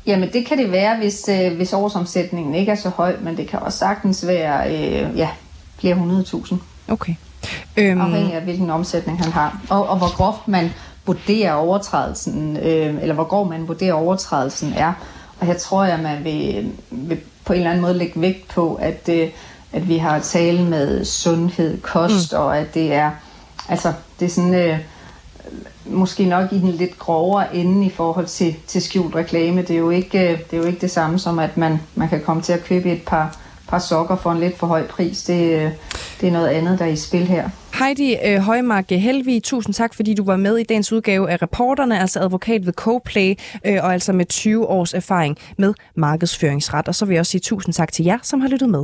Jamen, 0.07 0.29
det 0.33 0.45
kan 0.45 0.57
det 0.57 0.71
være, 0.71 0.97
hvis, 0.97 1.29
øh, 1.29 1.55
hvis 1.55 1.73
årsomsætningen 1.73 2.55
ikke 2.55 2.71
er 2.71 2.75
så 2.75 2.89
høj, 2.89 3.15
men 3.21 3.37
det 3.37 3.47
kan 3.47 3.59
også 3.59 3.77
sagtens 3.77 4.27
være 4.27 4.69
øh, 4.75 5.17
ja, 5.17 5.29
flere 5.79 5.95
hundrede 5.95 6.23
tusind, 6.23 6.59
Okay. 6.87 7.13
Øhm, 7.77 8.01
afhængig 8.01 8.33
af 8.33 8.41
hvilken 8.41 8.69
omsætning 8.69 9.23
han 9.23 9.31
har. 9.31 9.61
Og, 9.69 9.89
og 9.89 9.97
hvor 9.97 10.15
groft 10.15 10.47
man 10.47 10.69
vurderer 11.05 11.53
overtrædelsen, 11.53 12.57
øh, 12.57 12.95
eller 13.01 13.13
hvor 13.13 13.23
grov 13.23 13.49
man 13.49 13.67
vurderer 13.67 13.93
overtrædelsen 13.93 14.73
er. 14.77 14.93
Og 15.39 15.45
her 15.47 15.53
tror 15.53 15.83
jeg, 15.85 15.99
man 15.99 16.23
vil, 16.23 16.71
vil 16.91 17.19
på 17.45 17.53
en 17.53 17.59
eller 17.59 17.69
anden 17.71 17.81
måde 17.81 17.93
lægge 17.93 18.21
vægt 18.21 18.47
på, 18.47 18.75
at, 18.75 19.09
øh, 19.09 19.29
at 19.73 19.87
vi 19.87 19.97
har 19.97 20.19
tale 20.19 20.65
med 20.65 21.05
sundhed, 21.05 21.81
kost, 21.81 22.31
mm. 22.31 22.39
og 22.39 22.57
at 22.57 22.73
det 22.73 22.93
er, 22.93 23.11
altså, 23.69 23.93
det 24.19 24.25
er 24.25 24.29
sådan... 24.29 24.53
Øh, 24.53 24.79
måske 25.85 26.25
nok 26.25 26.53
i 26.53 26.59
den 26.59 26.71
lidt 26.71 26.99
grovere 26.99 27.55
ende 27.55 27.85
i 27.85 27.89
forhold 27.89 28.25
til, 28.25 28.55
til 28.67 28.81
skjult 28.81 29.15
reklame. 29.15 29.61
Det 29.61 29.71
er, 29.71 29.77
jo 29.77 29.89
ikke, 29.89 30.19
øh, 30.19 30.39
det 30.39 30.53
er 30.53 30.57
jo 30.57 30.63
ikke 30.63 30.81
det 30.81 30.91
samme 30.91 31.19
som, 31.19 31.39
at 31.39 31.57
man, 31.57 31.79
man 31.95 32.09
kan 32.09 32.21
komme 32.21 32.41
til 32.41 32.53
at 32.53 32.63
købe 32.63 32.91
et 32.91 33.01
par, 33.07 33.37
par 33.67 33.79
sokker 33.79 34.15
for 34.15 34.31
en 34.31 34.39
lidt 34.39 34.57
for 34.57 34.67
høj 34.67 34.87
pris. 34.87 35.23
Det, 35.23 35.55
øh, 35.55 35.71
det 36.21 36.27
er 36.27 36.31
noget 36.31 36.47
andet, 36.47 36.79
der 36.79 36.85
er 36.85 36.89
i 36.89 36.95
spil 36.95 37.25
her. 37.25 37.49
Heidi 37.73 38.17
øh, 38.25 38.39
Højmark 38.39 38.89
Helvig, 38.89 39.43
tusind 39.43 39.73
tak, 39.73 39.93
fordi 39.93 40.13
du 40.13 40.23
var 40.23 40.35
med 40.35 40.57
i 40.57 40.63
dagens 40.63 40.91
udgave 40.91 41.29
af 41.29 41.41
Reporterne, 41.41 41.99
altså 41.99 42.19
advokat 42.19 42.65
ved 42.65 42.73
CoPlay, 42.73 43.35
øh, 43.65 43.77
og 43.83 43.93
altså 43.93 44.13
med 44.13 44.25
20 44.25 44.67
års 44.67 44.93
erfaring 44.93 45.37
med 45.57 45.73
markedsføringsret. 45.95 46.87
Og 46.87 46.95
så 46.95 47.05
vil 47.05 47.13
jeg 47.13 47.19
også 47.19 47.31
sige 47.31 47.41
tusind 47.41 47.73
tak 47.73 47.91
til 47.91 48.05
jer, 48.05 48.17
som 48.23 48.41
har 48.41 48.47
lyttet 48.47 48.69
med. 48.69 48.83